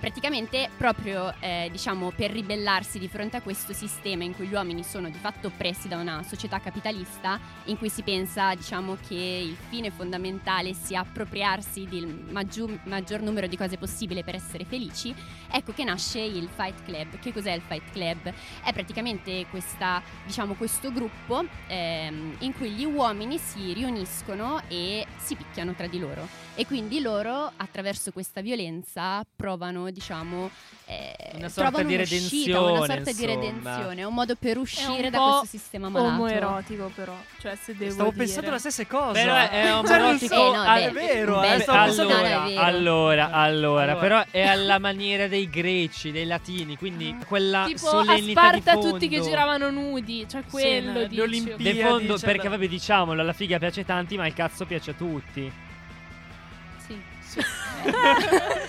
[0.06, 4.84] Praticamente proprio eh, diciamo per ribellarsi di fronte a questo sistema in cui gli uomini
[4.84, 9.56] sono di fatto oppressi da una società capitalista in cui si pensa diciamo che il
[9.68, 15.12] fine fondamentale sia appropriarsi del maggior, maggior numero di cose possibile per essere felici,
[15.50, 17.18] ecco che nasce il Fight Club.
[17.18, 18.32] Che cos'è il Fight Club?
[18.62, 25.34] È praticamente questa, diciamo, questo gruppo ehm, in cui gli uomini si riuniscono e si
[25.34, 30.50] picchiano tra di loro e quindi loro attraverso questa violenza provano diciamo
[30.88, 33.34] eh, Una sorta di un'uscita, una redenzione, sorta di insomma.
[33.34, 37.56] redenzione un modo per È uscire un da po' questo sistema malato Omoerotico però, cioè
[37.60, 38.24] se devo Stavo dire.
[38.24, 39.12] pensando la stessa cosa.
[39.12, 41.74] Però è- è Cioè, omoerotico non so- Eh, no, beh, è vero, un eh, no,
[41.74, 42.60] no, è allora, vero.
[42.60, 43.96] allora, allora, Allora.
[43.96, 48.80] però è alla maniera dei greci, dei latini, quindi quella tipo a solennità Sparta di
[48.80, 48.90] fondo.
[48.90, 51.20] tutti che giravano nudi, cioè quello le dici.
[51.20, 51.62] Olimpiadi.
[51.64, 54.94] Di fondo, perché vabbè diciamolo, la figa piace a tanti, ma il cazzo piace a
[54.94, 55.50] tutti.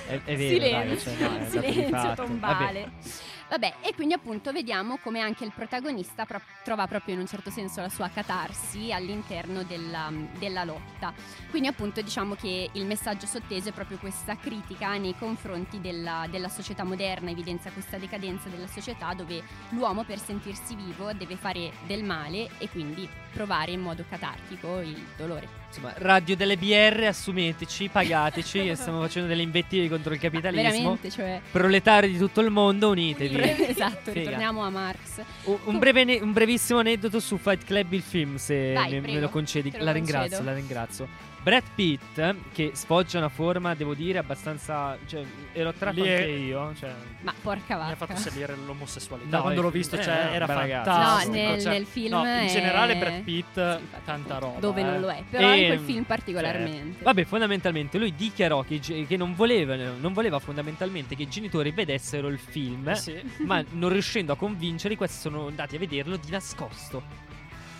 [0.08, 1.18] È, è vero, dai, Silenzio.
[1.18, 2.92] cioè, no, Silenzio tombale.
[3.50, 7.50] Vabbè, e quindi appunto vediamo come anche il protagonista pro- trova proprio in un certo
[7.50, 11.14] senso la sua catarsi all'interno della, della lotta.
[11.50, 16.50] Quindi appunto diciamo che il messaggio sotteso è proprio questa critica nei confronti della, della
[16.50, 22.04] società moderna, evidenzia questa decadenza della società dove l'uomo per sentirsi vivo deve fare del
[22.04, 25.48] male e quindi provare in modo catartico il dolore.
[25.68, 30.70] Insomma, radio delle BR, assumeteci, pagateci, stiamo facendo delle invettive contro il capitalismo.
[30.72, 31.40] Veramente, cioè...
[31.52, 33.38] Proletari di tutto il mondo, unitevi.
[33.70, 34.20] esatto, Figa.
[34.20, 35.22] ritorniamo a Marx.
[35.44, 39.02] Un, un breve un brevissimo aneddoto su Fight Club, il film, se Vai, me, me
[39.02, 39.72] prego, lo concedi.
[39.78, 40.50] lo la ringrazio, concedo.
[40.50, 41.08] la ringrazio.
[41.42, 44.98] Brad Pitt, che sfoggia una forma, devo dire, abbastanza.
[45.06, 45.24] Cioè,
[45.54, 46.74] ero attratto Lì è- anche io.
[46.78, 48.06] Cioè, Ma porca Mi ha vacca.
[48.06, 49.38] fatto salire l'omosessualità.
[49.38, 51.32] No, Quando è- l'ho visto, eh, cioè, era fantastico.
[51.32, 54.60] No, nel- cioè, nel film no, in è- generale Brad Pitt, Sì, infatti, tanta roba.
[54.60, 54.84] Dove eh.
[54.84, 57.04] non lo è, però in E- quel film particolarmente.
[57.04, 61.30] Vabbè, fondamentalmente lui dichiarò che, i ge- che non, voleva, non voleva fondamentalmente che i
[61.30, 63.22] genitori vedessero il film, Eh sì.
[63.46, 67.02] ma non riuscendo a convincerli, questi sono andati a vederlo di nascosto.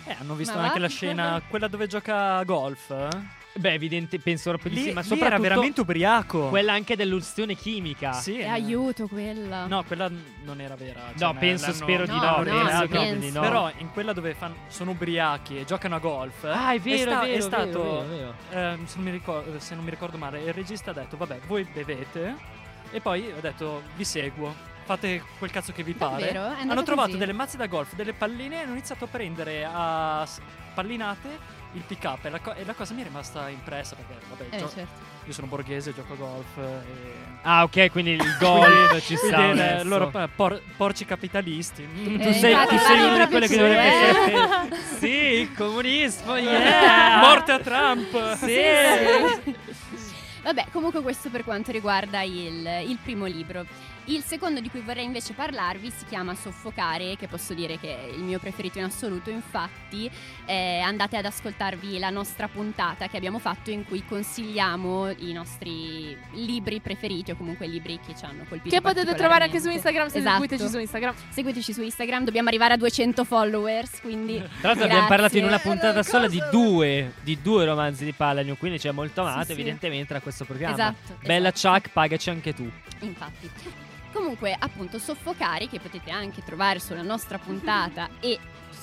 [0.06, 0.66] Eh, hanno visto Ma va?
[0.68, 2.88] anche la scena, quella dove gioca a golf.
[2.90, 3.36] eh?
[3.58, 6.48] Beh, evidente, penso proprio di Lì, sì, ma lì soprattutto era veramente ubriaco.
[6.48, 8.12] quella anche dell'ustione chimica.
[8.12, 8.46] Sì, E eh.
[8.48, 9.66] aiuto quella.
[9.66, 10.08] No, quella
[10.44, 11.00] non era vera.
[11.12, 12.36] No, cioè, penso, l'hanno- spero di No, no.
[12.36, 13.18] no, penso proprio penso.
[13.26, 13.40] di no.
[13.40, 16.44] Però in quella dove fan- sono ubriachi e giocano a golf.
[16.44, 17.82] ah, è vero, sta- è, vero, stato.
[17.82, 18.70] vero, vero, vero.
[18.72, 21.40] ehm, se, non mi ricordo, se non mi ricordo male, il regista ha detto: Vabbè,
[21.48, 22.36] voi bevete.
[22.92, 24.54] E poi ha detto: Vi seguo.
[24.84, 26.30] Fate quel cazzo che vi pare.
[26.30, 27.18] È Hanno trovato così?
[27.18, 30.26] delle mazze da golf, delle palline e hanno iniziato a prendere a
[30.74, 32.24] pallinate il pick up.
[32.24, 35.02] E la, co- e la cosa mi è rimasta impressa perché, vabbè, Eh, gio- certo.
[35.24, 36.56] io sono borghese, gioco a golf.
[36.56, 37.36] E...
[37.42, 39.36] Ah, ok, quindi il golf ci sta.
[39.36, 41.82] Quindi, eh, loro por- porci capitalisti.
[41.86, 42.20] Mm.
[42.20, 44.08] Tu Eh, sei, infatti, tu sei uno di quelli che dovrebbe eh.
[44.08, 44.76] essere.
[44.98, 45.08] sì,
[45.40, 47.18] il comunismo, yeah!
[47.20, 48.34] Morte a Trump!
[48.36, 49.56] Sì!
[50.42, 53.66] Vabbè, comunque questo per quanto riguarda il, il primo libro.
[54.10, 58.06] Il secondo di cui vorrei invece parlarvi si chiama Soffocare, che posso dire che è
[58.06, 59.28] il mio preferito in assoluto.
[59.28, 60.10] Infatti,
[60.46, 66.16] eh, andate ad ascoltarvi la nostra puntata che abbiamo fatto in cui consigliamo i nostri
[66.32, 68.74] libri preferiti o comunque libri che ci hanno colpito.
[68.74, 69.68] Che potete trovare anche su.
[69.68, 70.40] Instagram se Esatto.
[70.40, 71.14] seguiteci su Instagram.
[71.28, 75.58] Seguiteci su Instagram, dobbiamo arrivare a 200 followers, quindi Tra l'altro abbiamo parlato in una
[75.58, 79.52] puntata sola di due, di due romanzi di Palagno, quindi c'è molto amato Sì, sì.
[79.52, 80.74] evidentemente a questo programma.
[80.74, 81.74] Esatto, Bella esatto.
[81.74, 82.70] Chuck, pagaci anche tu.
[83.00, 83.50] Infatti.
[84.12, 88.38] Comunque, appunto, Soffocare, che potete anche trovare sulla nostra puntata e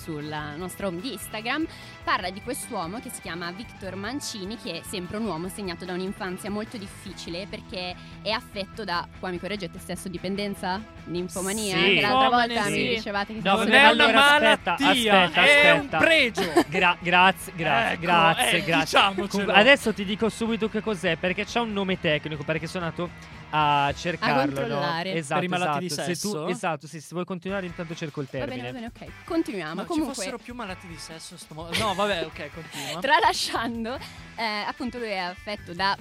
[0.09, 1.65] sulla nostra home di Instagram,
[2.03, 5.93] parla di quest'uomo che si chiama Victor Mancini, che è sempre un uomo segnato da
[5.93, 10.79] un'infanzia molto difficile perché è affetto da, qua mi correggete, stesso dipendenza?
[11.05, 11.75] Ninfomania?
[11.77, 11.93] Sì.
[11.95, 12.95] Che l'altra volta Ninfomania, mi sì.
[12.95, 15.97] dicevate che No, Non è una allora aspetta, malattia, aspetta, è un aspetta.
[15.97, 16.53] pregio.
[16.67, 18.99] Gra- grazie, grazie, Ecco, grazie, eh, grazie.
[18.99, 19.51] diciamocelo.
[19.53, 23.09] Adesso ti dico subito che cos'è, perché c'ha un nome tecnico, perché sono andato
[23.51, 24.35] a cercarlo.
[24.35, 24.45] no?
[24.45, 25.13] controllare.
[25.13, 26.07] Esatto, Per i malati esatto.
[26.09, 26.47] di Se tu- sesso?
[26.47, 28.61] esatto, sì, se vuoi continuare intanto cerco il Va termine.
[28.63, 29.25] bene, va bene, ok.
[29.25, 29.81] Continuiamo.
[29.95, 32.99] Ma ci Comunque, fossero più malati di sesso sto mo- No, vabbè, ok, continua.
[33.01, 33.97] Tralasciando,
[34.35, 35.97] eh, appunto lui è affetto da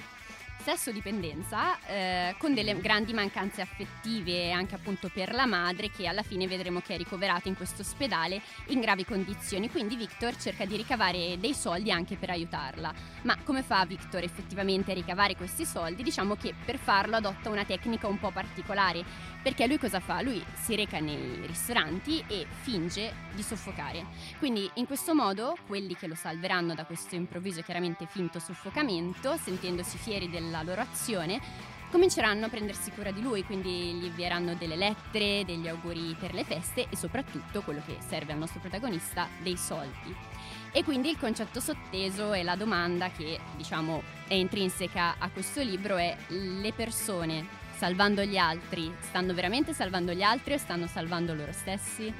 [0.65, 6.23] sesso dipendenza eh, con delle grandi mancanze affettive anche appunto per la madre che alla
[6.23, 9.69] fine vedremo che è ricoverata in questo ospedale in gravi condizioni.
[9.69, 12.91] Quindi Victor cerca di ricavare dei soldi anche per aiutarla.
[13.21, 16.01] Ma come fa Victor effettivamente a ricavare questi soldi?
[16.01, 19.03] Diciamo che per farlo adotta una tecnica un po' particolare
[19.43, 20.23] perché lui cosa fa?
[20.23, 24.03] Lui si reca nei ristoranti e finge di soffocare.
[24.39, 29.99] Quindi in questo modo quelli che lo salveranno da questo improvviso chiaramente finto soffocamento, sentendosi
[29.99, 31.39] fieri della loro azione,
[31.89, 36.43] cominceranno a prendersi cura di lui, quindi gli invieranno delle lettere, degli auguri per le
[36.43, 40.13] feste e soprattutto quello che serve al nostro protagonista, dei soldi.
[40.71, 45.95] E quindi il concetto sotteso e la domanda che diciamo è intrinseca a questo libro
[45.95, 51.51] è le persone salvando gli altri stanno veramente salvando gli altri o stanno salvando loro
[51.53, 52.13] stessi?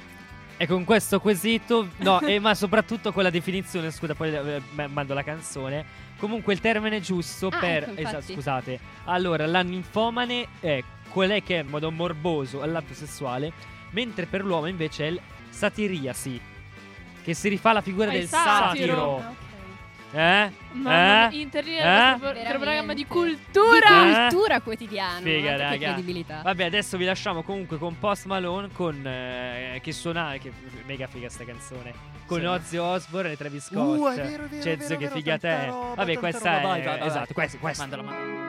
[0.58, 4.86] E con questo quesito, no, e ma soprattutto con la definizione, scusa, poi eh, ma-
[4.86, 5.84] mando la canzone.
[6.18, 7.82] Comunque il termine giusto Ah, per.
[7.90, 8.80] ecco, esatto, scusate.
[9.04, 13.52] Allora, la ninfomane è colei che è in modo morboso all'atto sessuale,
[13.90, 16.40] mentre per l'uomo invece è il satiriasi,
[17.22, 19.18] che si rifà alla figura Ah, del satiro.
[19.18, 19.36] satiro.
[20.16, 20.50] Eh?
[20.72, 21.36] Mamma eh?
[21.40, 22.16] interviene Eh?
[22.18, 22.50] pro- Veramente.
[22.50, 23.88] programma di Di cultura.
[24.26, 24.28] Eh?
[24.28, 25.76] cultura quotidiana, Figa, raga.
[25.92, 26.40] credibilità.
[26.42, 30.50] Vabbè, adesso vi lasciamo comunque con Post Malone con eh, che suona che
[30.86, 32.14] mega figa sta canzone.
[32.26, 32.44] Con Sì.
[32.46, 33.98] Ozzy Osbourne e Travis Scott.
[33.98, 35.66] Uh, è vero, è vero, Cioè, è vero, zio, è che vero, figa tanta te.
[35.66, 36.58] roba, Vabbè, questa roba.
[36.58, 37.26] è vai, vai, esatto, vai.
[37.34, 37.86] questa, questa.
[37.86, 38.45] Mandala, mandala.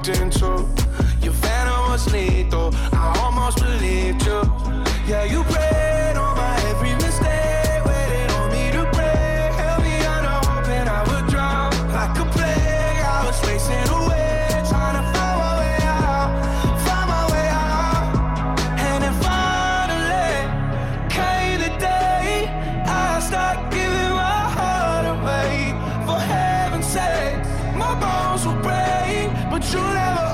[0.00, 0.39] walked into
[29.72, 30.29] you'll ever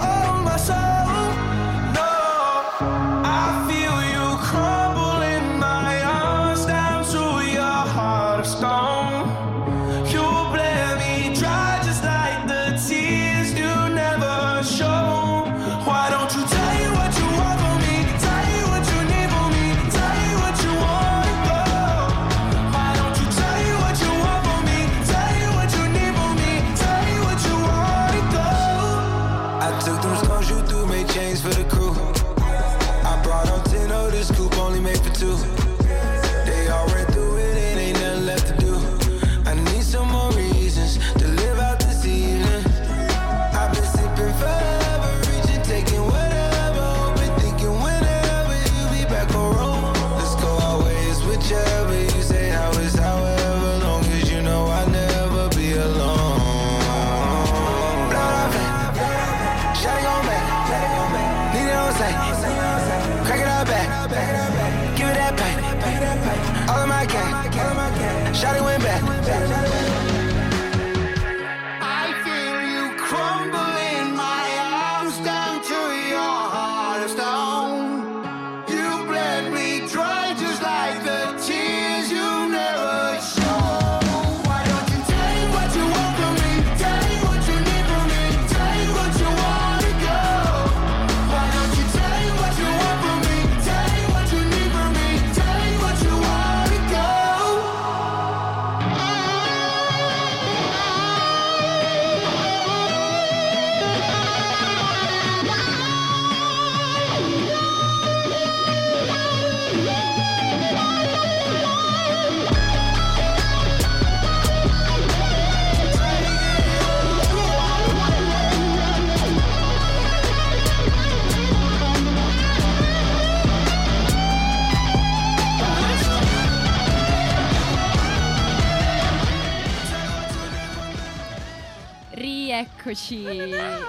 [132.96, 133.24] Rieccoci.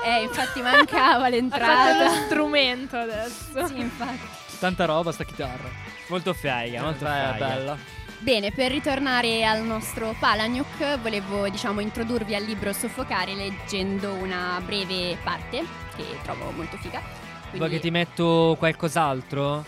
[0.04, 2.10] Eh, infatti mancava Ha fatto lo l'entrata.
[2.26, 3.66] strumento adesso.
[3.68, 4.20] Sì, infatti.
[4.60, 5.70] Tanta roba sta chitarra.
[6.10, 7.48] Molto figa, molto Beh, figa.
[7.48, 7.78] bella.
[8.20, 15.18] Bene, per ritornare al nostro Palaniuk, volevo diciamo introdurvi al libro Soffocare leggendo una breve
[15.24, 15.64] parte
[15.96, 17.00] che trovo molto figa.
[17.00, 19.64] Vuoi Quindi- che ti metto qualcos'altro?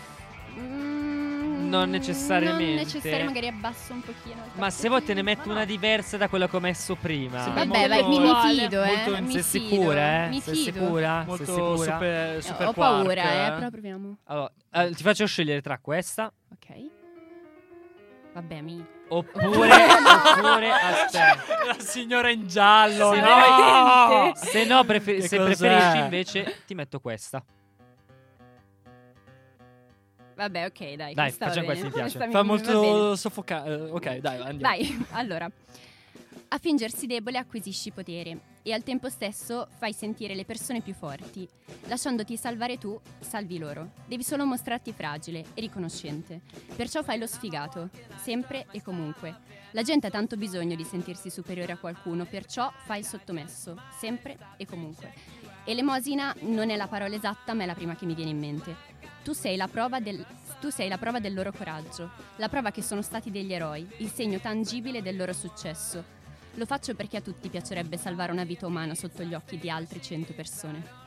[1.70, 2.64] Non necessariamente.
[2.64, 4.42] Non necessariamente, magari abbasso un pochino.
[4.54, 7.42] Ma se vuoi te ne metto una diversa da quella che ho messo prima.
[7.44, 8.96] Sì, Vabbè, molto- vai, mi, mi fido, eh.
[9.06, 10.28] Molto- mi sei fido, sicura, eh?
[10.28, 10.78] Mi sei fido.
[10.78, 11.24] sicura?
[11.26, 11.92] Molto sei sicura?
[11.92, 13.52] super, Eh, super Ho quark, paura, eh, eh.
[13.52, 14.16] però proviamo.
[14.24, 16.98] Allora, eh, ti faccio scegliere tra questa Ok.
[18.32, 18.84] Vabbè, mi.
[19.08, 19.42] oppure,
[20.38, 21.64] oppure aspetta.
[21.66, 24.32] La signora in giallo, Sì, no!
[24.34, 27.42] Se no, prefer- se preferisci invece ti metto questa.
[30.40, 31.12] Vabbè, ok, dai.
[31.12, 31.66] Dai, facciamo bene.
[31.66, 32.16] questa, mi piace.
[32.16, 33.70] Questa Fa mi molto soffocante.
[33.90, 34.58] ok, dai, andiamo.
[34.58, 35.50] Dai, allora.
[36.52, 41.46] A fingersi debole acquisisci potere e al tempo stesso fai sentire le persone più forti.
[41.88, 43.90] Lasciandoti salvare tu, salvi loro.
[44.06, 46.40] Devi solo mostrarti fragile e riconoscente.
[46.74, 49.36] Perciò fai lo sfigato, sempre e comunque.
[49.72, 54.38] La gente ha tanto bisogno di sentirsi superiore a qualcuno, perciò fai il sottomesso, sempre
[54.56, 55.12] e comunque.
[55.64, 58.89] Elemosina non è la parola esatta, ma è la prima che mi viene in mente.
[59.22, 60.24] Tu sei la prova del,
[60.60, 64.10] tu sei la prova del loro coraggio, la prova che sono stati degli eroi, il
[64.10, 66.02] segno tangibile del loro successo.
[66.54, 70.00] Lo faccio perché a tutti piacerebbe salvare una vita umana sotto gli occhi di altre
[70.00, 70.98] cento persone.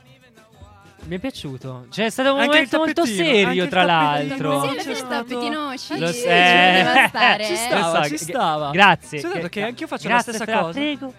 [1.06, 1.86] Mi è piaciuto.
[1.90, 4.62] Cioè, è stato un Anche momento molto serio, tra l'altro.
[4.70, 6.22] Sì, c'è stato- tappetino ci, Lo ci so.
[6.22, 7.56] poteva stare, Ci eh.
[7.56, 8.70] stava, Lo so, ci che- stava.
[8.70, 9.18] Grazie.
[9.18, 10.78] Sì, ho detto che- che anch'io faccio la grazie, stessa Fra, cosa.
[10.78, 11.14] Prego.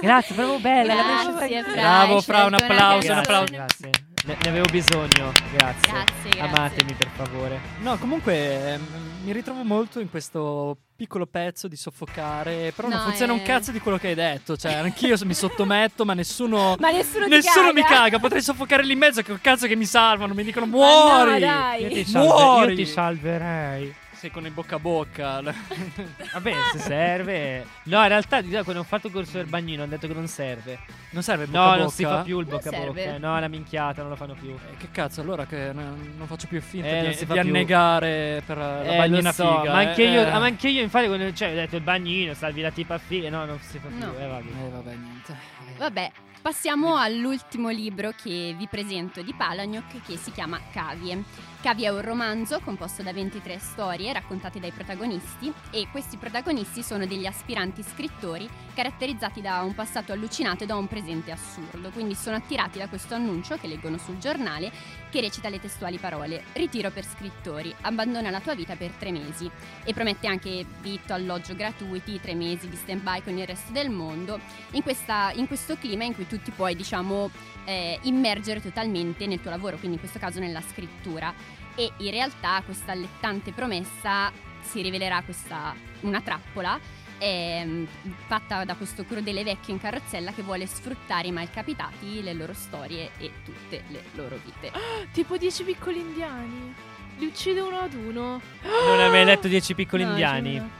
[0.00, 0.94] Grazie, proprio bella.
[0.94, 3.52] Grazie, Fra, Bravo, Fra, un applauso, un applauso.
[3.52, 3.90] Grazie.
[4.26, 5.32] Ne, ne avevo bisogno.
[5.56, 5.92] Grazie.
[5.92, 6.40] Grazie, grazie.
[6.40, 7.60] Amatemi per favore.
[7.80, 8.86] No, comunque ehm,
[9.24, 12.72] mi ritrovo molto in questo piccolo pezzo di soffocare.
[12.76, 14.56] Però non No, funziona un è- cazzo di quello che hai detto.
[14.56, 16.76] Cioè, anch'io mi sottometto, ma nessuno.
[16.80, 18.18] Ma nessuno, Nessuno mi caga.
[18.18, 19.22] potrei soffocare lì in mezzo.
[19.22, 21.32] Che cazzo che mi salvano, mi dicono muori.
[21.32, 21.82] no, dai.
[21.82, 22.28] Io ti, Muori.
[22.36, 23.94] salve- io ti salverei.
[24.20, 25.40] Sei con il bocca a bocca.
[26.34, 27.64] Vabbè, se serve.
[27.84, 30.26] No, in realtà, di- quando ho fatto il corso del bagnino, hanno detto che non
[30.26, 30.78] serve.
[31.12, 31.82] Non serve il bocca a No, bocca.
[31.84, 33.16] non si fa più il bocca a bocca.
[33.16, 34.50] No, è una minchiata, non lo fanno più.
[34.50, 38.58] Eh, che cazzo, allora che non, faccio più finta Eh, di, si di annegare per
[38.58, 39.72] la Eh, bagnina so, figa.
[39.72, 40.28] ma anche, io, Eh.
[40.30, 43.30] ah, ma anche io, infatti, quando cioè, ho detto il bagnino, salvi la tipa figa.
[43.30, 43.96] No, non si fa più.
[43.98, 44.12] No.
[44.18, 44.48] Eh, vabbè.
[44.50, 45.36] Eh, vabbè, niente.
[45.78, 51.22] Vabbè, passiamo all'ultimo libro che vi presento di Palahniuk che si chiama Cavie.
[51.60, 57.06] Cavie è un romanzo composto da 23 storie raccontate dai protagonisti e questi protagonisti sono
[57.06, 62.36] degli aspiranti scrittori caratterizzati da un passato allucinato e da un presente assurdo, quindi sono
[62.36, 64.72] attirati da questo annuncio che leggono sul giornale
[65.10, 69.50] che recita le testuali parole Ritiro per scrittori, abbandona la tua vita per tre mesi
[69.84, 74.38] e promette anche vitto, alloggio gratuiti, tre mesi di stand-by con il resto del mondo
[74.72, 77.30] in, questa- in questo clima in cui tu ti puoi, diciamo,
[77.64, 81.34] eh, immergere totalmente nel tuo lavoro, quindi in questo caso nella scrittura.
[81.74, 84.32] E in realtà questa allettante promessa
[84.62, 86.78] si rivelerà questa, una trappola
[87.20, 87.86] ehm,
[88.26, 93.10] fatta da questo crudele vecchio in carrozzella che vuole sfruttare i malcapitati, le loro storie
[93.18, 94.72] e tutte le loro vite.
[95.12, 96.74] Tipo 10 piccoli indiani.
[97.18, 98.40] Li uccide uno ad uno.
[98.62, 100.52] Non hai mai letto 10 piccoli No, indiani?
[100.54, 100.78] giuro.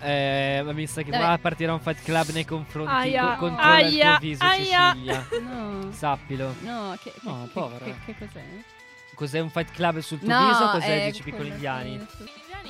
[0.00, 1.22] Eh, ma mi sa che Vabbè.
[1.24, 4.88] qua partirà un fight club nei confronti Aia, co- controlla il aia, tuo viso, aia.
[4.92, 5.26] Cecilia.
[5.40, 5.92] No.
[5.92, 6.54] Sappilo.
[6.60, 7.84] No, che, No, che- povera.
[7.84, 8.42] che, che cos'è?
[9.14, 10.68] Cos'è un fight club sul tuo no, viso?
[10.70, 12.06] Cos'è è 10 piccoli indiani?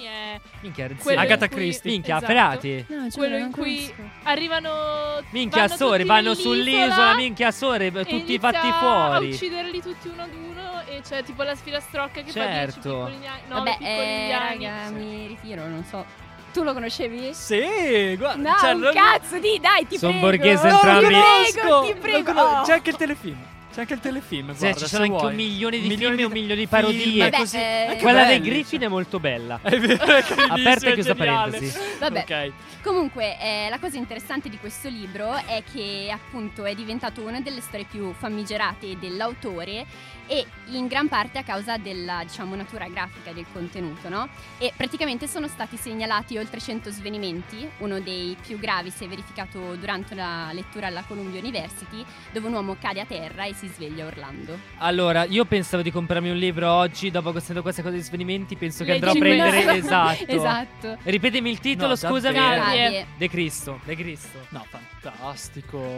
[0.06, 1.90] è Minchia, quello in Agatha Christie.
[1.90, 2.32] Minchia, esatto.
[2.32, 2.84] ferati.
[2.88, 4.14] No, Quello in non cui conosco.
[4.24, 5.22] arrivano.
[5.30, 9.30] Minchia, vanno Sore, vanno sull'isola, minchia, Sore, tutti fatti A fuori.
[9.30, 10.82] ucciderli tutti uno ad uno.
[10.86, 12.80] E c'è tipo la sfida strocca che fa 10 Certo.
[12.90, 13.40] piccoli indiani.
[13.48, 14.64] No, Vabbè, piccoli eh, indiani.
[14.64, 16.04] raga, mi ritiro, non so.
[16.52, 17.32] Tu lo conoscevi?
[17.32, 18.50] Sì, guarda.
[18.50, 20.26] No, cioè, un non- cazzo, di, dai, ti Son prego.
[20.26, 21.02] borghese No, entrambi.
[21.04, 22.40] lo Ti prego, ti prego.
[22.40, 22.62] Oh.
[22.62, 23.38] C'è anche il telefilm.
[23.74, 24.52] C'è anche il telefilm.
[24.52, 25.30] Sì, guarda, ci se sono anche vuoi.
[25.30, 27.18] un milione di Milioni film e un milione di film, parodie.
[27.24, 27.56] Vabbè, così.
[27.56, 28.50] eh, Quella dei belli.
[28.50, 29.58] Griffin è molto bella.
[29.62, 31.78] È vero, è Aperta e chiusa parentesi.
[31.98, 32.20] Vabbè.
[32.20, 32.52] Ok.
[32.84, 37.60] Comunque, eh, la cosa interessante di questo libro è che appunto è diventato una delle
[37.60, 39.84] storie più famigerate dell'autore
[40.26, 44.28] e in gran parte a causa della, diciamo, natura grafica del contenuto, no?
[44.58, 49.74] E praticamente sono stati segnalati oltre 100 svenimenti, uno dei più gravi si è verificato
[49.76, 54.04] durante la lettura alla Columbia University, dove un uomo cade a terra e si sveglia
[54.04, 54.58] a Orlando.
[54.78, 58.02] Allora, io pensavo di comprarmi un libro oggi, dopo che ho sentito queste cose di
[58.02, 59.72] svenimenti, penso che andrò a prendere quello.
[59.84, 60.24] esatto.
[60.26, 60.98] esatto.
[61.02, 62.34] Ripetemi il titolo, No, scusami.
[62.36, 63.06] davvero?
[63.16, 64.38] De Cristo, De Cristo.
[64.50, 64.93] No, fantastico.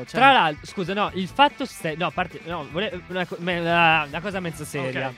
[0.07, 3.37] Cioè, Tra l'altro, scusa, no, il fatto ste- no, a parte no, vole- una, co-
[3.41, 5.09] me- una- cosa mezzo seria.
[5.09, 5.15] Ok.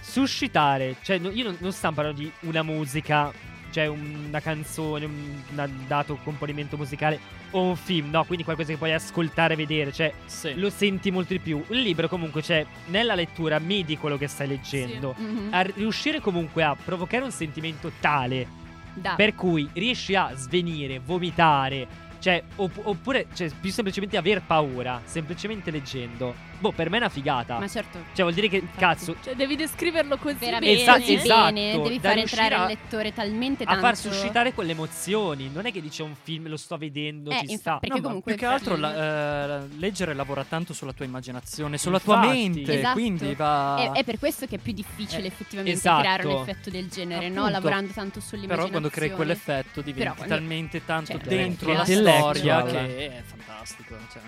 [0.00, 3.32] Suscitare, cioè no- io non, non sto parlando di una musica,
[3.70, 7.18] cioè un- una canzone, un, un dato componimento musicale
[7.52, 10.54] o un film, no, quindi qualcosa che puoi ascoltare e vedere, cioè sì.
[10.54, 11.62] lo senti molto di più.
[11.68, 15.14] Il libro comunque, cioè, nella lettura medi quello che stai leggendo.
[15.16, 15.48] Mhm.
[15.52, 18.46] A riuscire comunque a provocare un sentimento tale
[18.94, 19.14] Da.
[19.16, 21.86] per cui riesci a svenire, vomitare,
[22.20, 26.48] cioè, opp- oppure cioè, più semplicemente aver paura, semplicemente leggendo.
[26.60, 27.58] Boh, per me è una figata.
[27.58, 27.98] Ma certo.
[28.12, 28.78] Cioè, vuol dire che, Infatti.
[28.78, 32.62] cazzo, Cioè, devi descriverlo così Veramente Esa- così esatto, bene, devi da far entrare a-
[32.62, 35.50] al lettore talmente a tanto far suscitare quelle emozioni.
[35.52, 37.78] Non è che dice un film, lo sto vedendo, Eh, ci infa- sta.
[37.78, 41.98] perché No, comunque più che altro la- eh, leggere lavora tanto sulla tua immaginazione, sulla
[42.00, 42.36] tua Infatti.
[42.38, 42.92] mente, Esatto.
[42.94, 43.76] quindi va...
[43.92, 46.00] È, è per questo che è più difficile Eh, effettivamente esatto.
[46.00, 47.40] creare un effetto del genere, no?
[47.40, 47.50] Appunto.
[47.52, 48.56] Lavorando tanto sull'immaginazione.
[48.56, 53.22] Però quando crei quell'effetto diventi Però quando- talmente tanto certo, dentro la storia che è
[53.24, 53.94] fantastico.
[54.12, 54.22] Cioè.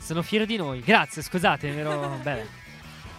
[0.00, 0.80] Sono fiero di noi.
[0.80, 2.58] Grazie, scusate, ero bene.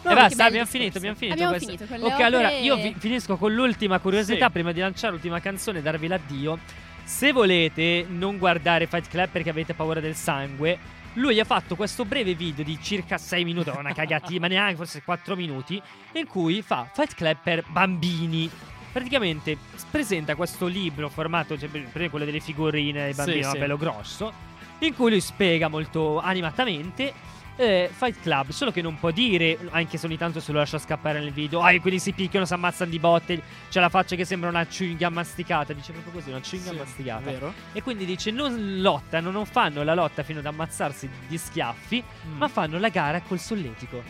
[0.04, 1.36] No, e che basta, abbiamo finito, abbiamo finito.
[1.36, 4.52] Abbiamo questa- finito Ok, opere- allora io vi- finisco con l'ultima curiosità Sì.
[4.52, 6.58] prima di lanciare l'ultima canzone e darvi l'addio.
[7.04, 10.78] Se volete non guardare Fight Club perché avete paura del sangue,
[11.16, 15.04] lui ha fatto questo breve video di circa 6 minuti, una cagatina, ma neanche forse
[15.04, 15.80] 4 minuti,
[16.14, 18.50] in cui fa Fight Club per bambini.
[18.92, 19.56] Praticamente
[19.92, 21.70] presenta questo libro formato, cioè,
[22.10, 23.58] quello delle figurine dei bambini, Sì, no, sì.
[23.60, 24.34] bello grosso,
[24.82, 27.14] in cui lui spiega molto animatamente
[27.58, 30.80] eh, Fight Club, solo che non può dire, anche se ogni tanto se lo lascia
[30.80, 34.26] scappare nel video, ah, quelli si picchiano, si ammazzano di botte, c'è la faccia che
[34.26, 37.20] sembra una chewing gum masticata, dice proprio così, una chewing gum Sì, masticata.
[37.32, 37.54] vero?
[37.74, 42.38] E quindi dice non lottano, non fanno la lotta fino ad ammazzarsi di schiaffi, Mm.
[42.38, 44.02] ma fanno la gara col solletico.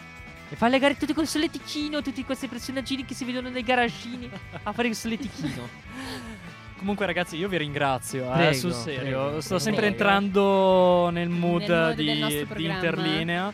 [0.49, 4.29] E fa le gare tutti col solletichino, tutti questi personaggini che si vedono nei garagini
[4.63, 5.67] a fare il solletichino.
[6.81, 8.25] Comunque, ragazzi, io vi ringrazio.
[8.31, 8.99] eh, Prego, sul serio.
[9.27, 9.95] prego, Sto sempre prego.
[9.97, 13.53] entrando nel mood, Nel mood di, di interlinea.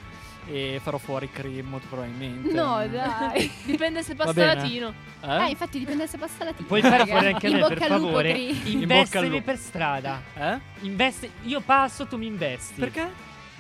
[0.50, 2.54] E farò fuori Cream molto probabilmente.
[2.54, 3.52] No, dai.
[3.66, 4.94] Dipende se passa latino.
[5.22, 5.44] Eh?
[5.46, 6.68] Eh, infatti dipende se passa la tigre.
[6.68, 8.32] Puoi fare fuori anche bocca per favore.
[8.32, 10.22] Investimi per strada.
[10.38, 10.58] Eh?
[10.84, 12.80] Investi, io passo, tu mi investi.
[12.80, 13.12] Perché?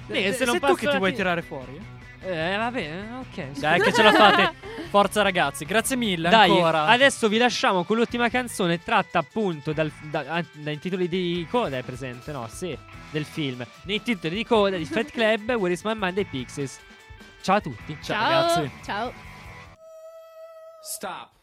[0.05, 1.77] Beh, Eh, se non sei tu passo che ti vuoi ti- tirare fuori?
[2.21, 3.59] Eh, va bene, ok.
[3.59, 4.53] Dai, che ce la fate.
[4.89, 5.65] Forza, ragazzi.
[5.65, 6.29] Grazie mille.
[6.29, 6.85] Dai, ancora.
[6.85, 11.77] adesso vi lasciamo con l'ultima canzone tratta appunto dal, da- ah, dai titoli di coda,
[11.77, 12.31] è presente?
[12.31, 12.77] No, sì,
[13.11, 13.65] del film.
[13.83, 16.79] Nei titoli di coda di Fight Club, Where is my mind dei Pixies.
[17.41, 17.97] Ciao a tutti.
[18.01, 18.71] Ciao, ragazzi.
[18.83, 19.13] Ciao.
[20.81, 21.36] Stop.